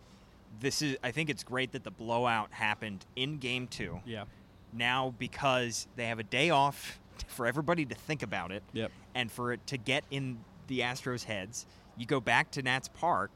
this 0.60 0.82
is 0.82 0.98
I 1.04 1.12
think 1.12 1.30
it's 1.30 1.44
great 1.44 1.72
that 1.74 1.84
the 1.84 1.92
blowout 1.92 2.52
happened 2.52 3.06
in 3.16 3.38
game 3.38 3.68
2. 3.68 4.02
Yeah. 4.06 4.26
now 4.72 5.14
because 5.20 5.88
they 5.96 6.06
have 6.08 6.20
a 6.20 6.24
day 6.24 6.50
off 6.50 7.00
for 7.28 7.46
everybody 7.46 7.86
to 7.86 7.96
think 7.96 8.24
about 8.24 8.52
it 8.52 8.64
Yep. 8.74 8.92
and 9.16 9.32
for 9.32 9.54
it 9.54 9.66
to 9.68 9.78
get 9.78 10.04
in 10.12 10.40
the 10.68 10.80
Astros' 10.80 11.24
heads. 11.26 11.66
You 11.98 12.06
go 12.06 12.20
back 12.20 12.50
to 12.52 12.62
Nats 12.64 12.88
Park. 12.90 13.32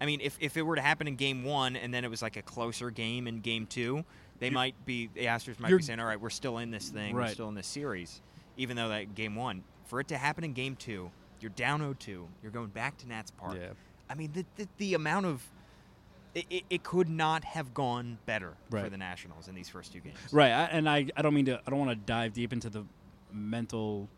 I 0.00 0.06
mean, 0.06 0.20
if, 0.22 0.36
if 0.40 0.56
it 0.56 0.62
were 0.62 0.76
to 0.76 0.80
happen 0.82 1.06
in 1.08 1.16
game 1.16 1.44
one 1.44 1.74
and 1.76 1.92
then 1.92 2.04
it 2.04 2.08
was 2.10 2.22
like 2.22 2.36
a 2.36 2.42
closer 2.42 2.90
game 2.90 3.26
in 3.26 3.40
game 3.40 3.66
two, 3.66 4.04
they 4.38 4.48
might 4.50 4.74
be, 4.86 5.08
the 5.12 5.26
Astros 5.26 5.58
might 5.58 5.76
be 5.76 5.82
saying, 5.82 5.98
all 6.00 6.06
right, 6.06 6.20
we're 6.20 6.30
still 6.30 6.58
in 6.58 6.70
this 6.70 6.88
thing. 6.88 7.14
We're 7.16 7.28
still 7.28 7.48
in 7.48 7.54
this 7.54 7.66
series. 7.66 8.22
Even 8.56 8.76
though 8.76 8.88
that 8.90 9.14
game 9.16 9.34
one, 9.34 9.64
for 9.86 9.98
it 10.00 10.08
to 10.08 10.16
happen 10.16 10.44
in 10.44 10.52
game 10.52 10.76
two, 10.76 11.10
you're 11.40 11.50
down 11.50 11.80
0 11.80 11.96
2. 11.98 12.28
You're 12.42 12.52
going 12.52 12.68
back 12.68 12.96
to 12.98 13.08
Nats 13.08 13.30
Park. 13.32 13.56
Yeah. 13.60 13.68
I 14.10 14.14
mean, 14.14 14.32
the, 14.32 14.44
the, 14.56 14.68
the 14.78 14.94
amount 14.94 15.26
of. 15.26 15.42
It, 16.34 16.62
it, 16.70 16.82
could 16.84 17.08
not 17.08 17.42
have 17.42 17.74
gone 17.74 18.18
better 18.24 18.52
for 18.70 18.88
the 18.88 18.98
Nationals 18.98 19.48
in 19.48 19.56
these 19.56 19.68
first 19.68 19.92
two 19.92 19.98
games. 19.98 20.16
Right, 20.30 20.52
I, 20.52 20.64
and 20.66 20.88
I, 20.88 21.06
I 21.16 21.22
don't 21.22 21.34
mean 21.34 21.46
to 21.46 21.60
I 21.66 21.70
don't 21.70 21.80
want 21.80 21.90
to 21.90 21.96
dive 21.96 22.32
deep 22.34 22.52
into 22.52 22.70
the 22.70 22.84
mental 23.32 24.08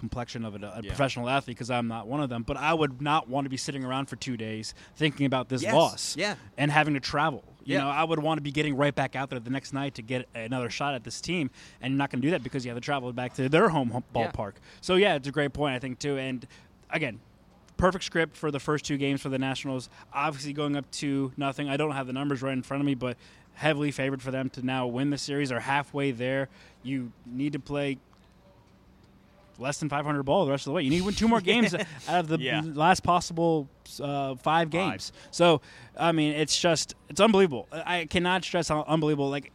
complexion 0.00 0.44
of 0.44 0.54
a, 0.54 0.66
a 0.66 0.80
Yeah. 0.82 0.88
professional 0.88 1.28
athlete 1.28 1.56
because 1.56 1.70
I'm 1.70 1.86
not 1.86 2.08
one 2.08 2.20
of 2.20 2.28
them. 2.30 2.42
But 2.42 2.56
I 2.56 2.74
would 2.74 3.00
not 3.00 3.28
want 3.28 3.44
to 3.44 3.50
be 3.50 3.58
sitting 3.58 3.84
around 3.84 4.06
for 4.06 4.16
two 4.16 4.36
days 4.36 4.74
thinking 4.96 5.26
about 5.26 5.48
this 5.48 5.62
Yes, 5.62 5.74
loss, 5.74 6.16
yeah. 6.16 6.36
and 6.56 6.72
having 6.72 6.94
to 6.94 7.00
travel. 7.00 7.44
You 7.62 7.74
Yeah. 7.74 7.82
know, 7.82 7.90
I 7.90 8.02
would 8.02 8.18
want 8.18 8.38
to 8.38 8.42
be 8.42 8.50
getting 8.50 8.74
right 8.76 8.94
back 8.94 9.14
out 9.14 9.28
there 9.30 9.38
the 9.38 9.50
next 9.50 9.72
night 9.72 9.94
to 9.96 10.02
get 10.02 10.28
another 10.34 10.70
shot 10.70 10.94
at 10.94 11.04
this 11.04 11.20
team, 11.20 11.50
and 11.80 11.92
you're 11.92 11.98
not 11.98 12.10
going 12.10 12.22
to 12.22 12.26
do 12.26 12.30
that 12.32 12.42
because 12.42 12.64
you 12.64 12.70
have 12.70 12.78
to 12.78 12.84
travel 12.84 13.12
back 13.12 13.34
to 13.34 13.48
their 13.48 13.68
home, 13.68 14.02
ballpark. 14.14 14.54
So 14.80 14.96
yeah, 14.96 15.14
it's 15.14 15.28
a 15.28 15.32
great 15.32 15.52
point 15.52 15.76
I 15.76 15.78
think 15.78 15.98
too. 15.98 16.16
And 16.16 16.46
again, 16.88 17.20
perfect 17.80 18.04
script 18.04 18.36
for 18.36 18.50
the 18.50 18.60
first 18.60 18.84
two 18.84 18.96
games 18.96 19.20
for 19.20 19.28
the 19.28 19.38
Nationals. 19.38 19.88
Obviously, 20.12 20.52
going 20.52 20.76
up 20.76 20.90
to 20.92 21.32
nothing. 21.36 21.68
I 21.68 21.76
don't 21.76 21.92
have 21.92 22.06
the 22.06 22.12
numbers 22.12 22.42
right 22.42 22.52
in 22.52 22.62
front 22.62 22.80
of 22.80 22.86
me, 22.86 22.94
but 22.94 23.16
heavily 23.54 23.90
favored 23.90 24.22
for 24.22 24.30
them 24.30 24.48
to 24.50 24.62
now 24.64 24.86
win 24.86 25.10
the 25.10 25.18
series. 25.18 25.50
Are 25.50 25.60
halfway 25.60 26.10
there. 26.12 26.48
You 26.82 27.12
need 27.26 27.52
to 27.54 27.58
play 27.58 27.98
less 29.58 29.78
than 29.78 29.88
500 29.90 30.22
ball 30.22 30.46
the 30.46 30.50
rest 30.50 30.62
of 30.62 30.70
the 30.70 30.74
way. 30.74 30.82
You 30.82 30.90
need 30.90 30.98
to 31.00 31.04
win 31.04 31.14
two 31.14 31.28
more 31.28 31.40
games 31.52 31.74
out 31.74 31.84
of 32.08 32.28
the 32.28 32.38
Yeah. 32.38 32.62
last 32.64 33.02
possible 33.02 33.68
uh, 34.02 34.34
five 34.36 34.70
games. 34.70 35.12
So, 35.30 35.60
I 35.98 36.12
mean, 36.12 36.32
it's 36.34 36.58
just 36.58 36.94
it's 37.08 37.20
unbelievable. 37.20 37.66
I 37.72 38.06
cannot 38.06 38.44
stress 38.44 38.68
how 38.68 38.84
unbelievable. 38.88 39.28
Like 39.28 39.52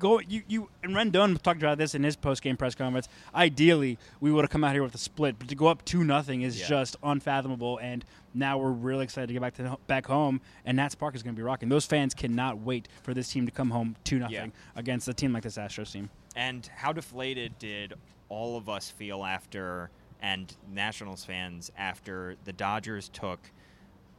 go 0.00 0.18
you 0.18 0.42
you 0.48 0.68
and 0.82 0.92
Rendon 0.94 1.40
talked 1.40 1.62
about 1.62 1.78
this 1.78 1.94
in 1.94 2.02
his 2.02 2.16
post 2.16 2.42
game 2.42 2.56
press 2.56 2.74
conference. 2.74 3.08
Ideally, 3.32 3.98
we 4.20 4.32
would 4.32 4.42
have 4.42 4.50
come 4.50 4.64
out 4.64 4.72
here 4.72 4.82
with 4.82 4.94
a 4.96 4.98
split, 4.98 5.38
but 5.38 5.46
to 5.48 5.54
go 5.54 5.68
up 5.68 5.84
two 5.84 6.02
nothing 6.02 6.42
is 6.42 6.58
Yeah. 6.58 6.66
just 6.66 6.96
unfathomable. 7.04 7.78
And 7.78 8.04
now 8.34 8.58
we're 8.58 8.70
really 8.72 9.04
excited 9.04 9.28
to 9.28 9.32
get 9.32 9.40
back 9.42 9.54
to 9.54 9.78
back 9.86 10.06
home, 10.06 10.40
and 10.64 10.76
Nats 10.76 10.96
Park 10.96 11.14
is 11.14 11.22
going 11.22 11.36
to 11.36 11.38
be 11.38 11.44
rocking. 11.44 11.68
Those 11.68 11.86
fans 11.86 12.14
cannot 12.14 12.58
wait 12.58 12.88
for 13.04 13.14
this 13.14 13.28
team 13.30 13.46
to 13.46 13.52
come 13.52 13.70
home 13.70 13.94
two 14.02 14.18
nothing 14.18 14.34
Yeah. 14.34 14.46
against 14.80 15.06
a 15.06 15.14
team 15.14 15.32
like 15.32 15.44
this 15.44 15.56
Astros 15.56 15.92
team. 15.92 16.10
And 16.34 16.68
how 16.76 16.92
deflated 16.92 17.58
did 17.58 17.94
all 18.28 18.56
of 18.56 18.68
us 18.68 18.88
feel 18.90 19.24
after, 19.24 19.90
and 20.22 20.56
Nationals 20.72 21.24
fans, 21.24 21.70
after 21.76 22.36
the 22.44 22.52
Dodgers 22.52 23.08
took 23.08 23.50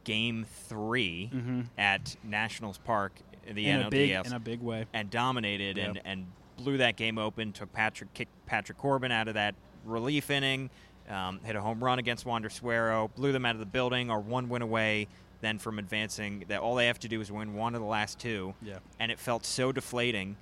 game 0.04 0.44
3 0.68 1.30
mm-hmm. 1.32 1.60
at 1.78 2.16
Nationals 2.24 2.78
Park, 2.78 3.12
the 3.46 3.50
Mm-hmm. 3.50 3.58
in 3.58 3.80
NLDS, 3.82 3.86
a 3.86 3.90
big 3.90 4.10
in 4.26 4.32
a 4.32 4.40
big 4.40 4.60
way. 4.60 4.86
and 4.92 5.10
dominated 5.10 5.78
and, 5.78 5.96
Yep. 5.96 6.04
and 6.06 6.26
blew 6.56 6.76
that 6.78 6.96
game 6.96 7.18
open. 7.18 7.52
Took 7.52 7.72
Patrick 7.72 8.12
kicked 8.14 8.32
Patrick 8.46 8.78
Corbin 8.78 9.10
out 9.12 9.28
of 9.28 9.34
that 9.34 9.54
relief 9.84 10.30
inning. 10.30 10.70
Um, 11.08 11.40
hit 11.44 11.56
a 11.56 11.60
home 11.60 11.82
run 11.82 11.98
against 11.98 12.24
Wander 12.24 12.48
Suero. 12.50 13.10
Blew 13.16 13.32
them 13.32 13.44
out 13.44 13.54
of 13.54 13.60
the 13.60 13.66
building. 13.66 14.10
Or 14.10 14.20
one 14.20 14.48
win 14.48 14.62
away 14.62 15.08
then 15.40 15.58
from 15.58 15.78
advancing. 15.78 16.44
That 16.48 16.60
all 16.60 16.74
they 16.76 16.86
have 16.86 17.00
to 17.00 17.08
do 17.08 17.20
is 17.20 17.32
win 17.32 17.54
one 17.54 17.74
of 17.74 17.80
the 17.80 17.86
last 17.86 18.18
two. 18.20 18.54
Yeah. 18.62 18.78
And 19.00 19.10
it 19.10 19.18
felt 19.18 19.44
so 19.44 19.72
deflating. 19.72 20.36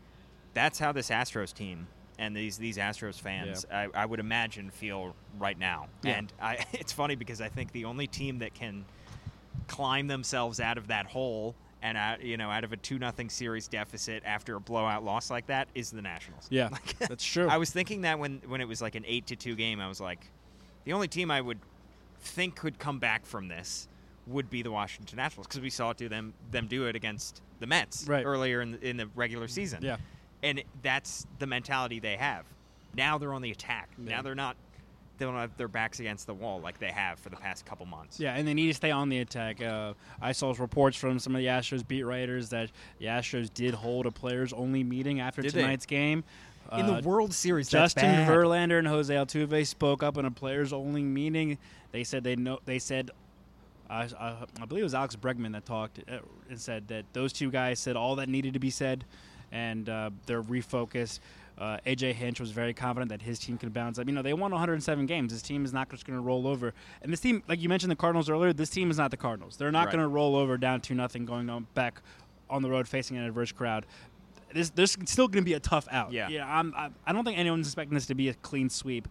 That's 0.52 0.78
how 0.78 0.92
this 0.92 1.08
Astros 1.10 1.54
team 1.54 1.86
and 2.18 2.36
these 2.36 2.58
these 2.58 2.76
Astros 2.76 3.18
fans, 3.18 3.64
I, 3.72 3.88
I 3.94 4.04
would 4.04 4.20
imagine, 4.20 4.68
feel 4.70 5.14
right 5.38 5.58
now. 5.58 5.86
Yeah. 6.02 6.18
And 6.18 6.32
I, 6.42 6.66
it's 6.74 6.92
funny 6.92 7.14
because 7.14 7.40
I 7.40 7.48
think 7.48 7.72
the 7.72 7.86
only 7.86 8.06
team 8.06 8.40
that 8.40 8.52
can 8.52 8.84
climb 9.68 10.06
themselves 10.08 10.60
out 10.60 10.76
of 10.78 10.88
that 10.88 11.06
hole 11.06 11.54
and 11.82 11.96
out, 11.96 12.22
you 12.22 12.36
know 12.36 12.50
out 12.50 12.64
of 12.64 12.72
a 12.72 12.76
two 12.76 12.98
nothing 12.98 13.28
series 13.30 13.68
deficit 13.68 14.22
after 14.26 14.56
a 14.56 14.60
blowout 14.60 15.04
loss 15.04 15.30
like 15.30 15.46
that 15.46 15.68
is 15.74 15.90
the 15.90 16.02
Nationals. 16.02 16.46
Yeah, 16.50 16.68
that's 16.98 17.24
true. 17.24 17.48
I 17.48 17.56
was 17.56 17.70
thinking 17.70 18.02
that 18.02 18.18
when 18.18 18.40
when 18.46 18.60
it 18.60 18.68
was 18.68 18.82
like 18.82 18.94
an 18.94 19.04
eight 19.06 19.26
to 19.28 19.36
two 19.36 19.54
game, 19.54 19.80
I 19.80 19.88
was 19.88 20.00
like, 20.00 20.26
the 20.84 20.92
only 20.92 21.08
team 21.08 21.30
I 21.30 21.40
would 21.40 21.58
think 22.20 22.56
could 22.56 22.78
come 22.78 22.98
back 22.98 23.24
from 23.24 23.48
this 23.48 23.88
would 24.26 24.50
be 24.50 24.62
the 24.62 24.70
Washington 24.70 25.16
Nationals 25.16 25.46
because 25.46 25.60
we 25.60 25.70
saw 25.70 25.90
it 25.90 25.96
do 25.96 26.08
them 26.08 26.34
them 26.50 26.66
do 26.66 26.86
it 26.86 26.94
against 26.96 27.40
the 27.60 27.66
Mets 27.66 28.06
Right. 28.06 28.24
earlier 28.24 28.60
in 28.60 28.72
the, 28.72 28.88
in 28.88 28.96
the 28.96 29.06
regular 29.14 29.48
season. 29.48 29.82
Yeah. 29.82 29.96
and 30.42 30.62
that's 30.82 31.26
the 31.38 31.46
mentality 31.46 31.98
they 31.98 32.16
have. 32.16 32.44
Now 32.94 33.18
they're 33.18 33.32
on 33.32 33.42
the 33.42 33.50
attack. 33.50 33.88
Yeah. 33.98 34.16
Now 34.16 34.22
they're 34.22 34.34
not. 34.34 34.56
They 35.20 35.26
don't 35.26 35.34
have 35.36 35.54
their 35.58 35.68
backs 35.68 36.00
against 36.00 36.26
the 36.26 36.32
wall 36.32 36.60
like 36.62 36.78
they 36.80 36.90
have 36.90 37.18
for 37.18 37.28
the 37.28 37.36
past 37.36 37.66
couple 37.66 37.84
months. 37.84 38.18
Yeah, 38.18 38.34
and 38.34 38.48
they 38.48 38.54
need 38.54 38.68
to 38.68 38.74
stay 38.74 38.90
on 38.90 39.10
the 39.10 39.18
attack. 39.18 39.62
Uh, 39.62 39.92
I 40.20 40.32
saw 40.32 40.54
reports 40.58 40.96
from 40.96 41.18
some 41.18 41.34
of 41.34 41.40
the 41.40 41.46
Astros 41.46 41.86
beat 41.86 42.04
writers 42.04 42.48
that 42.48 42.70
the 42.98 43.04
Astros 43.06 43.52
did 43.52 43.74
hold 43.74 44.06
a 44.06 44.10
players-only 44.10 44.82
meeting 44.82 45.20
after 45.20 45.42
Did 45.42 45.52
they? 45.52 45.60
tonight's 45.60 45.84
game. 45.84 46.24
In 46.72 46.80
Uh, 46.86 47.00
the 47.00 47.06
World 47.08 47.34
Series, 47.34 47.68
Justin. 47.68 48.26
Verlander 48.26 48.78
and 48.78 48.88
Jose 48.88 49.12
Altuve 49.14 49.66
spoke 49.66 50.02
up 50.02 50.16
in 50.16 50.24
a 50.24 50.30
players-only 50.30 51.02
meeting. 51.02 51.58
They 51.92 52.02
said 52.02 52.24
they 52.24 52.36
know. 52.36 52.60
They 52.64 52.78
said, 52.78 53.10
I, 53.90 54.04
I, 54.18 54.36
I 54.62 54.64
believe 54.66 54.82
it 54.82 54.84
was 54.84 54.94
Alex 54.94 55.16
Bregman 55.16 55.52
that 55.52 55.66
talked 55.66 55.98
uh, 56.10 56.18
and 56.48 56.58
said 56.58 56.88
that 56.88 57.04
those 57.12 57.32
two 57.34 57.50
guys 57.50 57.78
said 57.78 57.94
all 57.94 58.16
that 58.16 58.28
needed 58.30 58.54
to 58.54 58.60
be 58.60 58.70
said, 58.70 59.04
and 59.52 59.86
uh, 59.88 60.10
they're 60.24 60.42
refocused. 60.42 61.20
Uh, 61.58 61.76
AJ 61.86 62.14
Hinch 62.14 62.40
was 62.40 62.50
very 62.52 62.72
confident 62.72 63.10
that 63.10 63.20
his 63.22 63.38
team 63.38 63.58
could 63.58 63.72
bounce 63.72 63.98
up. 63.98 64.06
You 64.06 64.12
know, 64.12 64.22
they 64.22 64.32
won 64.32 64.50
107 64.50 65.06
games. 65.06 65.32
This 65.32 65.42
team 65.42 65.64
is 65.64 65.72
not 65.72 65.90
just 65.90 66.06
going 66.06 66.18
to 66.18 66.22
roll 66.22 66.46
over. 66.46 66.72
And 67.02 67.12
this 67.12 67.20
team, 67.20 67.42
like 67.48 67.60
you 67.60 67.68
mentioned, 67.68 67.90
the 67.90 67.96
Cardinals 67.96 68.30
earlier. 68.30 68.52
This 68.52 68.70
team 68.70 68.90
is 68.90 68.96
not 68.98 69.10
the 69.10 69.16
Cardinals. 69.16 69.56
They're 69.56 69.70
not 69.70 69.86
Right. 69.86 69.92
going 69.92 70.02
to 70.02 70.08
roll 70.08 70.36
over 70.36 70.56
down 70.56 70.80
two 70.80 70.94
nothing, 70.94 71.24
going 71.26 71.50
on 71.50 71.66
back 71.74 72.00
on 72.48 72.62
the 72.62 72.70
road 72.70 72.88
facing 72.88 73.16
an 73.16 73.24
adverse 73.24 73.52
crowd. 73.52 73.86
This, 74.52 74.70
there's 74.70 74.96
still 75.04 75.28
going 75.28 75.44
to 75.44 75.48
be 75.48 75.54
a 75.54 75.60
tough 75.60 75.86
out. 75.92 76.12
Yeah. 76.12 76.28
yeah. 76.28 76.44
I'm, 76.58 76.74
I, 76.76 76.90
I 77.06 77.12
don't 77.12 77.24
think 77.24 77.38
anyone's 77.38 77.66
expecting 77.68 77.94
this 77.94 78.06
to 78.06 78.14
be 78.14 78.28
a 78.30 78.34
clean 78.34 78.68
sweep, 78.68 79.06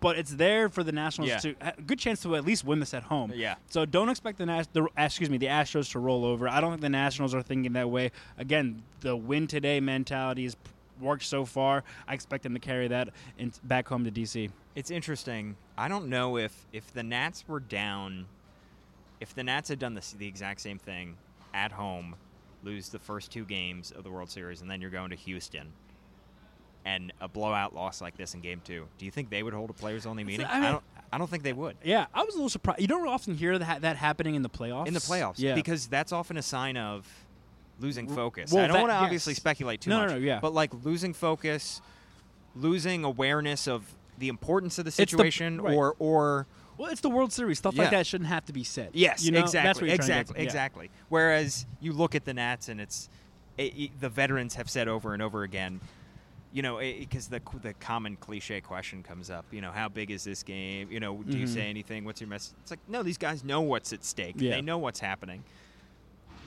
but 0.00 0.18
it's 0.18 0.34
there 0.34 0.68
for 0.68 0.82
the 0.84 0.92
Nationals 0.92 1.30
Yeah. 1.30 1.38
to 1.38 1.54
a 1.62 1.80
good 1.80 1.98
chance 1.98 2.20
to 2.24 2.36
at 2.36 2.44
least 2.44 2.64
win 2.64 2.80
this 2.80 2.92
at 2.92 3.04
home. 3.04 3.32
Yeah. 3.34 3.54
So 3.70 3.86
don't 3.86 4.10
expect 4.10 4.36
the, 4.36 4.44
Nas- 4.44 4.68
the 4.74 4.86
excuse 4.98 5.30
me 5.30 5.38
the 5.38 5.46
Astros 5.46 5.90
to 5.92 5.98
roll 6.00 6.26
over. 6.26 6.46
I 6.46 6.60
don't 6.60 6.72
think 6.72 6.82
the 6.82 6.90
Nationals 6.90 7.34
are 7.34 7.40
thinking 7.40 7.72
that 7.72 7.88
way. 7.88 8.10
Again, 8.36 8.82
the 9.00 9.16
win 9.16 9.46
today 9.46 9.80
mentality 9.80 10.42
has 10.44 10.54
worked 11.00 11.24
so 11.24 11.44
far. 11.44 11.84
I 12.06 12.14
expect 12.14 12.42
them 12.42 12.54
to 12.54 12.60
carry 12.60 12.88
that 12.88 13.10
in, 13.38 13.52
back 13.64 13.88
home 13.88 14.04
to 14.04 14.10
DC. 14.10 14.50
It's 14.74 14.90
interesting. 14.90 15.56
I 15.76 15.88
don't 15.88 16.08
know 16.08 16.36
if 16.36 16.66
if 16.72 16.92
the 16.92 17.02
Nats 17.02 17.44
were 17.46 17.60
down, 17.60 18.26
if 19.20 19.34
the 19.34 19.44
Nats 19.44 19.68
had 19.68 19.78
done 19.78 19.94
the, 19.94 20.04
the 20.18 20.26
exact 20.26 20.60
same 20.60 20.78
thing 20.78 21.16
at 21.52 21.72
home, 21.72 22.16
lose 22.62 22.88
the 22.88 22.98
first 22.98 23.30
two 23.30 23.44
games 23.44 23.90
of 23.92 24.04
the 24.04 24.10
World 24.10 24.30
Series, 24.30 24.60
and 24.60 24.70
then 24.70 24.80
you're 24.80 24.90
going 24.90 25.10
to 25.10 25.16
Houston. 25.16 25.72
And 26.86 27.14
a 27.18 27.28
blowout 27.28 27.74
loss 27.74 28.02
like 28.02 28.16
this 28.18 28.34
in 28.34 28.40
Game 28.40 28.60
Two, 28.62 28.86
do 28.98 29.06
you 29.06 29.10
think 29.10 29.30
they 29.30 29.42
would 29.42 29.54
hold 29.54 29.70
a 29.70 29.72
players-only 29.72 30.22
meeting? 30.22 30.46
I 30.46 30.60
mean- 30.60 30.72
don't. 30.72 30.84
I 31.12 31.18
don't 31.18 31.30
think 31.30 31.44
they 31.44 31.52
would 31.52 31.76
Yeah, 31.84 32.06
I 32.12 32.24
was 32.24 32.34
a 32.34 32.38
little 32.38 32.48
surprised. 32.48 32.80
You 32.80 32.88
don't 32.88 33.06
often 33.06 33.36
hear 33.36 33.56
that 33.56 33.82
that 33.82 33.96
happening 33.96 34.34
in 34.34 34.42
the 34.42 34.48
playoffs. 34.48 34.88
in 34.88 34.94
the 34.94 35.00
playoffs 35.00 35.38
yeah, 35.38 35.54
because 35.54 35.86
that's 35.86 36.10
often 36.10 36.36
a 36.36 36.42
sign 36.42 36.76
of 36.76 37.06
losing 37.80 38.08
focus. 38.08 38.52
well, 38.52 38.64
I 38.64 38.66
don't 38.68 38.80
want 38.80 38.90
to 38.90 38.96
obviously 38.96 39.34
speculate 39.34 39.80
too 39.80 39.90
No, 39.90 39.96
no, 39.98 40.02
much. 40.06 40.10
no, 40.12 40.16
yeah. 40.18 40.40
But 40.40 40.52
like 40.54 40.70
losing 40.84 41.12
focus, 41.12 41.80
losing 42.54 43.04
awareness 43.04 43.66
of 43.66 43.94
the 44.18 44.28
importance 44.28 44.78
of 44.78 44.84
the 44.84 44.90
the- 44.90 44.92
situation, 44.92 45.60
right. 45.60 45.74
or 45.74 45.96
or 45.98 46.46
well, 46.76 46.90
it's 46.90 47.00
the 47.00 47.10
World 47.10 47.32
Series. 47.32 47.58
Stuff 47.58 47.74
Yeah. 47.74 47.82
like 47.82 47.90
that 47.92 48.06
shouldn't 48.06 48.28
have 48.30 48.44
to 48.46 48.52
be 48.52 48.64
said. 48.64 48.90
Yes, 48.94 49.24
you 49.24 49.30
know? 49.32 49.40
exactly, 49.40 49.68
That's 49.68 49.80
what 49.80 49.86
you're 49.88 49.96
trying 49.98 50.06
to 50.24 50.32
get 50.34 50.42
exactly. 50.42 50.42
Yeah. 50.42 50.44
exactly. 50.44 50.90
Whereas 51.08 51.66
you 51.80 51.92
look 51.92 52.14
at 52.14 52.24
the 52.24 52.34
Nats, 52.34 52.68
and 52.68 52.80
it's 52.80 53.08
it, 53.58 53.72
it- 53.78 54.00
the 54.00 54.08
veterans 54.08 54.54
have 54.56 54.68
said 54.70 54.88
over 54.88 55.12
and 55.14 55.22
over 55.22 55.42
again, 55.44 55.80
you 56.52 56.62
know, 56.62 56.78
because 56.78 57.28
the 57.28 57.40
the 57.62 57.74
common 57.74 58.16
cliche 58.16 58.60
question 58.60 59.02
comes 59.02 59.30
up, 59.30 59.44
you 59.50 59.60
know, 59.60 59.72
how 59.72 59.88
big 59.88 60.10
is 60.12 60.22
this 60.24 60.42
game? 60.44 60.90
You 60.90 61.00
know, 61.00 61.22
do 61.22 61.36
you 61.36 61.46
Mhm. 61.46 61.54
say 61.54 61.62
anything? 61.70 62.04
What's 62.04 62.20
your 62.20 62.28
message? 62.30 62.54
It's 62.62 62.70
like, 62.70 62.80
no, 62.88 63.02
these 63.02 63.18
guys 63.18 63.42
know 63.44 63.60
what's 63.60 63.92
at 63.92 64.04
stake. 64.04 64.36
Yeah. 64.38 64.52
They 64.52 64.60
know 64.62 64.78
what's 64.78 65.00
happening. 65.00 65.42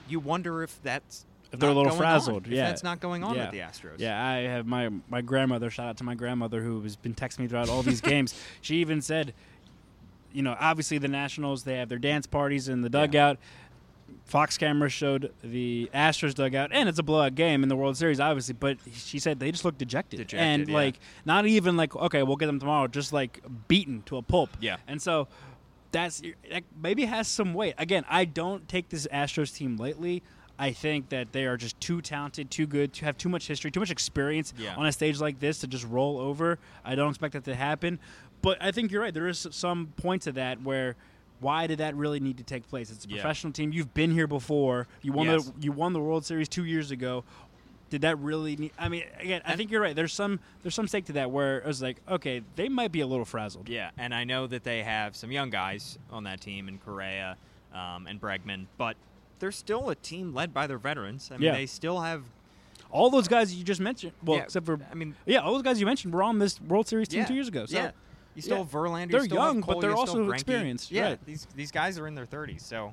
You 0.08 0.20
wonder 0.20 0.62
if 0.62 0.80
that's 0.82 1.24
If 1.52 1.60
they're 1.60 1.70
a 1.70 1.72
little 1.72 1.84
going 1.84 1.92
on, 1.94 1.98
frazzled, 1.98 2.46
yeah. 2.46 2.68
that's 2.68 2.82
not 2.82 3.00
going 3.00 3.24
on 3.24 3.34
yeah. 3.34 3.42
with 3.44 3.52
the 3.52 3.58
Astros. 3.60 3.98
Yeah, 3.98 4.22
I 4.24 4.38
have 4.40 4.66
my 4.66 4.90
my 5.08 5.20
grandmother. 5.20 5.70
Shout 5.70 5.86
out 5.88 5.96
to 5.98 6.04
my 6.04 6.14
grandmother 6.14 6.60
who 6.62 6.82
has 6.82 6.96
been 6.96 7.14
texting 7.14 7.40
me 7.40 7.48
throughout 7.48 7.68
all 7.68 7.82
these 7.82 8.00
games. 8.12 8.34
She 8.60 8.76
even 8.76 9.02
said, 9.02 9.34
you 10.32 10.42
know, 10.42 10.56
obviously 10.58 10.98
the 10.98 11.08
Nationals 11.08 11.64
they 11.64 11.76
have 11.76 11.88
their 11.88 11.98
dance 11.98 12.26
parties 12.26 12.68
in 12.68 12.82
the 12.82 12.90
dugout. 12.90 13.38
Fox 14.24 14.58
camera 14.58 14.90
showed 14.90 15.32
the 15.42 15.90
Astros 15.94 16.34
dugout, 16.34 16.70
and 16.72 16.86
it's 16.88 16.98
a 16.98 17.02
blowout 17.02 17.34
game 17.34 17.62
in 17.62 17.70
the 17.70 17.76
World 17.76 17.96
Series, 17.96 18.20
obviously. 18.20 18.54
But 18.58 18.76
she 18.92 19.18
said 19.18 19.40
they 19.40 19.50
just 19.50 19.64
look 19.64 19.78
dejected, 19.78 20.18
Dejected, 20.18 20.38
and 20.38 20.68
yeah. 20.68 20.74
like 20.74 21.00
not 21.24 21.46
even 21.46 21.76
like 21.78 21.96
okay, 21.96 22.22
we'll 22.22 22.36
get 22.36 22.46
them 22.46 22.60
tomorrow, 22.60 22.86
just 22.88 23.12
like 23.12 23.42
beaten 23.68 24.02
to 24.06 24.18
a 24.18 24.22
pulp. 24.22 24.50
Yeah. 24.60 24.76
and 24.86 25.00
so 25.00 25.28
that's 25.92 26.22
that 26.50 26.64
maybe 26.80 27.04
has 27.06 27.28
some 27.28 27.54
weight. 27.54 27.74
Again, 27.78 28.04
I 28.08 28.24
don't 28.24 28.68
take 28.68 28.88
this 28.88 29.06
Astros 29.12 29.54
team 29.54 29.76
lightly. 29.76 30.22
I 30.58 30.72
think 30.72 31.10
that 31.10 31.32
they 31.32 31.46
are 31.46 31.56
just 31.56 31.80
too 31.80 32.00
talented, 32.02 32.50
too 32.50 32.66
good, 32.66 32.92
to 32.94 33.04
have 33.04 33.16
too 33.16 33.28
much 33.28 33.46
history, 33.46 33.70
too 33.70 33.78
much 33.80 33.92
experience 33.92 34.52
Yeah. 34.58 34.74
on 34.76 34.86
a 34.86 34.92
stage 34.92 35.20
like 35.20 35.38
this 35.38 35.58
to 35.60 35.68
just 35.68 35.86
roll 35.86 36.18
over. 36.18 36.58
I 36.84 36.96
don't 36.96 37.10
expect 37.10 37.34
that 37.34 37.44
to 37.44 37.54
happen. 37.54 38.00
But 38.42 38.58
I 38.60 38.72
think 38.72 38.90
you're 38.90 39.02
right. 39.02 39.14
There 39.14 39.28
is 39.28 39.46
some 39.50 39.88
point 39.96 40.22
to 40.22 40.32
that 40.32 40.62
where 40.62 40.96
why 41.40 41.68
did 41.68 41.78
that 41.78 41.94
really 41.94 42.18
need 42.18 42.36
to 42.38 42.42
take 42.42 42.66
place? 42.68 42.90
It's 42.90 43.04
a 43.04 43.08
Yeah. 43.08 43.14
professional 43.20 43.52
team. 43.52 43.72
You've 43.72 43.94
been 43.94 44.10
here 44.10 44.26
before. 44.26 44.88
You 45.02 45.12
won 45.12 45.26
Yes. 45.28 45.44
the 45.44 45.52
you 45.62 45.70
won 45.70 45.92
the 45.92 46.00
World 46.00 46.24
Series 46.24 46.48
two 46.48 46.64
years 46.64 46.90
ago. 46.90 47.22
Did 47.90 48.02
that 48.02 48.18
really 48.18 48.56
need? 48.56 48.72
I 48.78 48.88
mean, 48.88 49.04
again, 49.18 49.40
I 49.46 49.56
think 49.56 49.70
you're 49.70 49.80
right. 49.80 49.96
There's 49.96 50.12
some 50.12 50.40
there's 50.62 50.74
some 50.74 50.86
stake 50.88 51.06
to 51.06 51.12
that 51.14 51.30
where 51.30 51.58
it 51.58 51.66
was 51.66 51.80
like, 51.80 51.96
okay, 52.08 52.42
they 52.56 52.68
might 52.68 52.92
be 52.92 53.00
a 53.00 53.06
little 53.06 53.24
frazzled. 53.24 53.68
Yeah, 53.68 53.90
and 53.96 54.14
I 54.14 54.24
know 54.24 54.46
that 54.46 54.62
they 54.64 54.82
have 54.82 55.16
some 55.16 55.32
young 55.32 55.48
guys 55.50 55.98
on 56.10 56.24
that 56.24 56.40
team 56.40 56.68
in 56.68 56.78
Correa 56.78 57.36
um, 57.72 58.06
and 58.06 58.20
Bregman, 58.20 58.66
but 58.76 58.96
they're 59.38 59.52
still 59.52 59.88
a 59.90 59.94
team 59.94 60.34
led 60.34 60.52
by 60.52 60.66
their 60.66 60.78
veterans. 60.78 61.30
I 61.32 61.36
mean, 61.38 61.44
Yeah. 61.46 61.52
they 61.52 61.66
still 61.66 62.00
have. 62.00 62.24
All 62.90 63.10
those 63.10 63.28
guys 63.28 63.54
you 63.54 63.64
just 63.64 63.80
mentioned, 63.80 64.12
well, 64.24 64.38
Yeah, 64.38 64.44
except 64.44 64.66
for 64.66 64.78
I 64.90 64.94
mean- 64.94 65.14
yeah, 65.26 65.38
all 65.40 65.52
those 65.54 65.62
guys 65.62 65.78
you 65.80 65.86
mentioned 65.86 66.12
were 66.12 66.22
on 66.22 66.38
this 66.38 66.60
World 66.60 66.88
Series 66.88 67.08
team 67.08 67.20
yeah, 67.20 67.26
two 67.26 67.34
years 67.34 67.48
ago. 67.48 67.66
So 67.66 67.76
yeah, 67.76 67.90
you 68.34 68.42
still 68.42 68.56
yeah. 68.58 68.62
have 68.64 68.72
Verlander. 68.72 69.10
They're 69.10 69.20
you 69.20 69.26
still 69.26 69.40
have 69.42 69.54
young, 69.54 69.60
but 69.62 69.80
they're 69.80 69.94
also 69.94 70.30
experienced, 70.30 70.90
Yeah, 70.90 71.02
right. 71.10 71.26
these 71.26 71.46
these 71.54 71.70
guys 71.70 71.98
are 71.98 72.06
in 72.06 72.14
their 72.14 72.26
thirties, 72.26 72.64
so. 72.64 72.92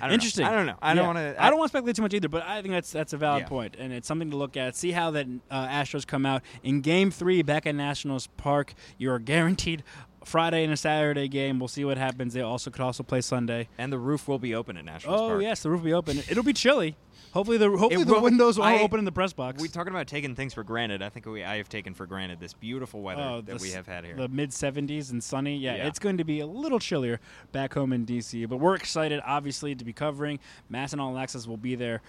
I 0.00 0.06
don't 0.06 0.14
Interesting. 0.14 0.44
Know. 0.44 0.50
I 0.52 0.54
don't 0.56 0.66
know. 0.66 0.76
I 0.82 0.94
don't 0.94 1.06
want 1.06 1.18
to. 1.18 1.42
I 1.42 1.50
don't 1.50 1.58
want 1.58 1.68
to 1.70 1.72
speculate 1.72 1.96
too 1.96 2.02
much 2.02 2.14
either, 2.14 2.28
but 2.28 2.42
I 2.42 2.62
think 2.62 2.72
that's 2.72 2.90
that's 2.92 3.12
a 3.12 3.16
valid 3.16 3.42
Yeah. 3.42 3.48
point, 3.48 3.76
and 3.78 3.92
it's 3.92 4.06
something 4.08 4.30
to 4.30 4.36
look 4.36 4.56
at. 4.56 4.76
See 4.76 4.92
how 4.92 5.10
that 5.12 5.26
uh, 5.50 5.66
Astros 5.68 6.06
come 6.06 6.24
out 6.26 6.42
in 6.62 6.80
Game 6.80 7.10
Three 7.10 7.42
back 7.42 7.66
at 7.66 7.74
Nationals 7.74 8.26
Park. 8.36 8.74
You 8.98 9.10
are 9.12 9.18
guaranteed 9.18 9.82
Friday 10.24 10.64
and 10.64 10.72
a 10.72 10.76
Saturday 10.76 11.28
game. 11.28 11.58
We'll 11.58 11.68
see 11.68 11.84
what 11.84 11.96
happens. 11.98 12.34
They 12.34 12.42
also 12.42 12.70
could 12.70 12.82
also 12.82 13.02
play 13.02 13.20
Sunday. 13.22 13.68
And 13.78 13.92
the 13.92 13.98
roof 13.98 14.28
will 14.28 14.38
be 14.38 14.54
open 14.54 14.76
at 14.76 14.84
National 14.84 15.14
Oh 15.14 15.28
Park. 15.30 15.42
yes, 15.42 15.62
the 15.62 15.70
roof 15.70 15.80
will 15.80 15.86
be 15.86 15.92
open. 15.94 16.18
It'll 16.28 16.42
be 16.44 16.52
chilly. 16.52 16.96
Hopefully 17.32 17.58
the 17.58 17.70
hopefully 17.70 18.04
the 18.04 18.14
will- 18.14 18.22
windows 18.22 18.58
will 18.58 18.64
I- 18.64 18.80
open 18.80 18.98
in 18.98 19.04
the 19.04 19.12
press 19.12 19.32
box. 19.32 19.60
We're 19.62 19.68
talking 19.68 19.92
about 19.92 20.08
taking 20.08 20.34
things 20.34 20.52
for 20.52 20.64
granted. 20.64 21.00
I 21.00 21.08
think 21.10 21.26
we 21.26 21.44
I 21.44 21.56
have 21.58 21.68
taken 21.68 21.94
for 21.94 22.04
granted 22.04 22.40
this 22.40 22.52
beautiful 22.54 23.02
weather 23.02 23.22
Oh, 23.22 23.40
that 23.40 23.58
the 23.58 23.62
we 23.62 23.70
have 23.70 23.86
had 23.86 24.04
here. 24.04 24.16
The 24.16 24.28
mid 24.28 24.50
70s 24.50 25.10
and 25.12 25.22
sunny. 25.22 25.56
Yeah, 25.56 25.76
Yeah. 25.76 25.86
it's 25.86 25.98
going 26.00 26.18
to 26.18 26.24
be 26.24 26.40
a 26.40 26.46
little 26.46 26.80
chillier 26.80 27.20
back 27.52 27.74
home 27.74 27.92
in 27.92 28.04
DC, 28.04 28.46
but 28.48 28.56
we're 28.58 28.74
excited 28.74 29.20
obviously 29.24 29.74
to 29.76 29.84
be 29.84 29.92
covering. 29.92 30.40
MASN 30.70 30.98
All 31.00 31.16
Access 31.16 31.46
will 31.46 31.56
be 31.56 31.76
there 31.76 32.02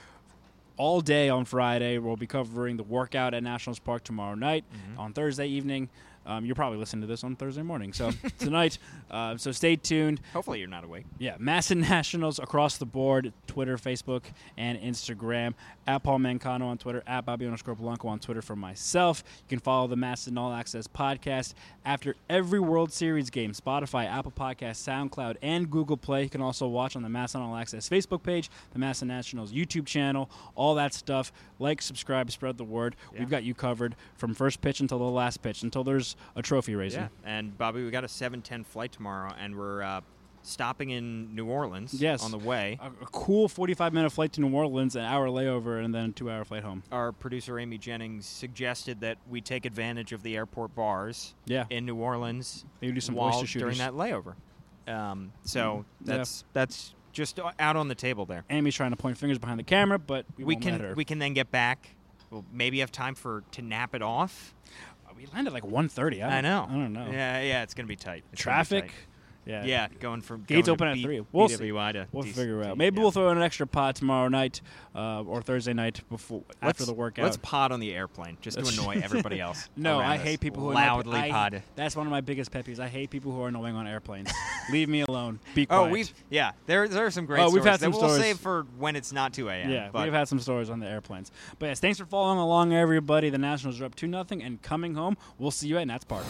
all 0.75 1.01
day 1.01 1.29
on 1.29 1.45
Friday. 1.45 1.99
We'll 1.99 2.17
be 2.17 2.25
covering 2.27 2.77
the 2.77 2.83
workout 2.83 3.35
at 3.35 3.43
Nationals 3.43 3.77
Park 3.79 4.03
tomorrow 4.03 4.33
night. 4.35 4.65
Mm-hmm. 4.73 4.99
On 4.99 5.13
Thursday 5.13 5.45
evening, 5.47 5.89
um, 6.25 6.45
you're 6.45 6.55
probably 6.55 6.77
listening 6.77 7.01
to 7.01 7.07
this 7.07 7.23
on 7.23 7.35
Thursday 7.35 7.61
morning. 7.61 7.93
So 7.93 8.11
tonight, 8.39 8.77
uh, 9.09 9.37
so 9.37 9.51
stay 9.51 9.75
tuned. 9.75 10.21
Hopefully, 10.33 10.59
you're 10.59 10.67
not 10.67 10.83
awake. 10.83 11.05
Yeah, 11.19 11.37
MASN 11.37 11.77
Nationals 11.89 12.39
across 12.39 12.77
the 12.77 12.85
board 12.85 13.33
Twitter, 13.47 13.77
Facebook, 13.77 14.23
and 14.57 14.79
Instagram. 14.79 15.53
At 15.87 16.03
Paul 16.03 16.19
Mancano 16.19 16.65
on 16.65 16.77
Twitter, 16.77 17.03
at 17.07 17.25
Bobby 17.25 17.45
underscore 17.45 17.75
Blanco 17.75 18.07
on 18.07 18.19
Twitter 18.19 18.41
for 18.41 18.55
myself. 18.55 19.23
You 19.39 19.57
can 19.57 19.59
follow 19.59 19.87
the 19.87 19.95
MASN 19.95 20.37
All 20.37 20.53
Access 20.53 20.87
podcast 20.87 21.53
after 21.85 22.15
every 22.29 22.59
World 22.59 22.93
Series 22.93 23.29
game 23.29 23.51
Spotify, 23.53 24.05
Apple 24.05 24.31
Podcast, 24.31 24.87
SoundCloud, 24.87 25.37
and 25.41 25.69
Google 25.69 25.97
Play. 25.97 26.23
You 26.23 26.29
can 26.29 26.41
also 26.41 26.67
watch 26.67 26.95
on 26.95 27.01
the 27.01 27.09
MASN 27.09 27.39
All 27.41 27.55
Access 27.55 27.89
Facebook 27.89 28.23
page, 28.23 28.49
the 28.73 28.79
MASN 28.79 29.07
Nationals 29.07 29.51
YouTube 29.51 29.85
channel, 29.85 30.29
all 30.55 30.75
that 30.75 30.93
stuff. 30.93 31.31
Like, 31.59 31.81
subscribe, 31.81 32.31
spread 32.31 32.57
the 32.57 32.63
word. 32.63 32.95
Yeah. 33.13 33.19
We've 33.19 33.29
got 33.29 33.43
you 33.43 33.53
covered 33.53 33.95
from 34.15 34.33
first 34.33 34.61
pitch 34.61 34.79
until 34.79 34.99
the 34.99 35.05
last 35.05 35.41
pitch, 35.41 35.63
until 35.63 35.83
there's 35.83 36.10
a 36.35 36.41
trophy 36.41 36.75
raising. 36.75 37.01
Yeah. 37.01 37.07
And 37.23 37.57
Bobby, 37.57 37.83
we 37.83 37.91
got 37.91 38.03
a 38.03 38.07
7:10 38.07 38.65
flight 38.65 38.91
tomorrow, 38.91 39.33
and 39.39 39.55
we're 39.55 39.81
uh, 39.83 40.01
stopping 40.43 40.89
in 40.89 41.35
New 41.35 41.45
Orleans. 41.45 41.93
Yes. 41.93 42.23
On 42.23 42.31
the 42.31 42.37
way, 42.37 42.79
A, 42.81 42.87
a 42.87 43.05
cool 43.11 43.47
45 43.47 43.93
minute 43.93 44.09
flight 44.11 44.33
to 44.33 44.41
New 44.41 44.53
Orleans, 44.55 44.95
an 44.95 45.03
hour 45.03 45.27
layover, 45.27 45.83
and 45.83 45.93
then 45.93 46.05
a 46.09 46.11
two 46.11 46.31
hour 46.31 46.43
flight 46.43 46.63
home. 46.63 46.83
our 46.91 47.11
producer 47.11 47.59
Amy 47.59 47.77
Jennings 47.77 48.25
suggested 48.25 49.01
that 49.01 49.17
we 49.29 49.41
take 49.41 49.65
advantage 49.65 50.11
of 50.13 50.23
the 50.23 50.35
airport 50.35 50.73
bars 50.75 51.35
Yeah. 51.45 51.65
in 51.69 51.85
New 51.85 51.95
Orleans 51.97 52.65
Maybe 52.81 52.93
do 52.93 53.01
some 53.01 53.15
while, 53.15 53.37
oyster 53.39 53.59
during 53.59 53.77
that 53.77 53.93
layover. 53.93 54.35
Um, 54.87 55.31
so 55.43 55.85
Yeah. 56.05 56.17
that's 56.17 56.43
that's 56.53 56.95
just 57.13 57.39
out 57.59 57.75
on 57.75 57.87
the 57.89 57.93
table 57.95 58.25
there. 58.25 58.45
Amy's 58.49 58.73
trying 58.73 58.91
to 58.91 58.97
point 58.97 59.17
fingers 59.17 59.37
behind 59.37 59.59
the 59.59 59.63
camera, 59.63 59.99
but 59.99 60.25
we, 60.37 60.43
We 60.45 60.53
won't 60.55 60.63
can 60.63 60.71
let 60.73 60.81
her. 60.81 60.93
we 60.95 61.05
can 61.05 61.19
then 61.19 61.33
get 61.33 61.51
back. 61.51 61.95
We'll 62.29 62.45
maybe 62.53 62.79
have 62.79 62.91
time 62.91 63.13
for 63.15 63.43
to 63.51 63.61
nap 63.61 63.93
it 63.93 64.01
off. 64.01 64.55
We 65.21 65.27
landed 65.33 65.53
like 65.53 65.63
1.30. 65.63 66.23
I, 66.23 66.37
I, 66.37 66.41
know. 66.41 66.67
I 66.67 66.73
don't 66.73 66.93
know. 66.93 67.07
Yeah, 67.11 67.41
yeah, 67.41 67.63
it's 67.63 67.73
gonna 67.73 67.87
be 67.87 67.95
tight. 67.95 68.23
It's 68.31 68.43
gonna 68.43 68.53
be 68.53 68.65
Traffic. 68.65 68.83
tight. 68.85 68.93
Yeah. 69.45 69.65
Yeah, 69.65 69.87
going 69.99 70.21
from 70.21 70.43
Gates 70.43 70.67
going 70.67 70.75
open 70.75 70.85
to 70.87 70.91
at 70.91 70.95
B- 70.95 71.03
three. 71.03 71.25
We'll 71.31 71.49
see. 71.49 71.55
BWI 71.71 71.93
to 71.93 72.07
We'll 72.11 72.23
figure 72.23 72.61
it 72.61 72.67
out. 72.67 72.77
Maybe 72.77 72.97
yeah. 72.97 73.01
we'll 73.01 73.11
throw 73.11 73.29
in 73.31 73.37
an 73.37 73.43
extra 73.43 73.65
pod 73.65 73.95
tomorrow 73.95 74.27
night 74.27 74.61
uh, 74.95 75.23
or 75.23 75.41
Thursday 75.41 75.73
night 75.73 76.01
before 76.09 76.43
after 76.61 76.83
Let's- 76.83 76.85
the 76.85 76.93
workout. 76.93 77.23
Let's 77.25 77.37
pod 77.37 77.71
on 77.71 77.79
the 77.79 77.93
airplane 77.93 78.37
just 78.41 78.59
to 78.59 78.65
annoy 78.67 79.01
everybody 79.03 79.39
else. 79.39 79.67
no, 79.75 79.99
I 79.99 80.17
us. 80.17 80.21
hate 80.21 80.39
people 80.41 80.61
who 80.63 80.73
loudly 80.73 81.17
are 81.17 81.23
anno- 81.23 81.35
I- 81.35 81.49
pod. 81.49 81.63
That's 81.75 81.95
one 81.95 82.05
of 82.05 82.11
my 82.11 82.21
biggest 82.21 82.51
pet 82.51 82.65
peeves. 82.65 82.79
I 82.79 82.87
hate 82.87 83.09
people 83.09 83.31
who 83.31 83.41
are 83.41 83.47
annoying 83.47 83.75
on 83.75 83.87
airplanes. 83.87 84.29
Leave 84.71 84.89
me 84.89 85.01
alone. 85.01 85.39
Be 85.55 85.65
quiet. 85.65 85.79
Oh, 85.87 85.89
we've 85.89 86.13
yeah. 86.29 86.51
There, 86.67 86.87
there 86.87 87.05
are 87.07 87.11
some 87.11 87.25
great. 87.25 87.41
Oh, 87.41 87.45
we've 87.45 87.61
stories 87.63 87.65
had 87.65 87.79
that 87.79 87.93
some 87.95 88.07
we'll 88.07 88.17
save 88.19 88.37
for 88.39 88.67
when 88.77 88.95
it's 88.95 89.11
not 89.11 89.33
2 89.33 89.49
a.m. 89.49 89.69
Yeah, 89.71 89.89
we've 89.93 90.13
had 90.13 90.27
some 90.27 90.39
stories 90.39 90.69
on 90.69 90.79
the 90.79 90.87
airplanes. 90.87 91.31
But 91.57 91.67
yes, 91.67 91.79
thanks 91.79 91.97
for 91.97 92.05
following 92.05 92.37
along, 92.37 92.73
everybody. 92.73 93.29
The 93.29 93.37
Nationals 93.39 93.81
are 93.81 93.85
up 93.85 93.95
2 93.95 94.05
nothing 94.07 94.43
and 94.43 94.61
coming 94.61 94.93
home. 94.93 95.17
We'll 95.39 95.51
see 95.51 95.67
you 95.67 95.77
at 95.77 95.87
Nats 95.87 96.03
Park. 96.05 96.25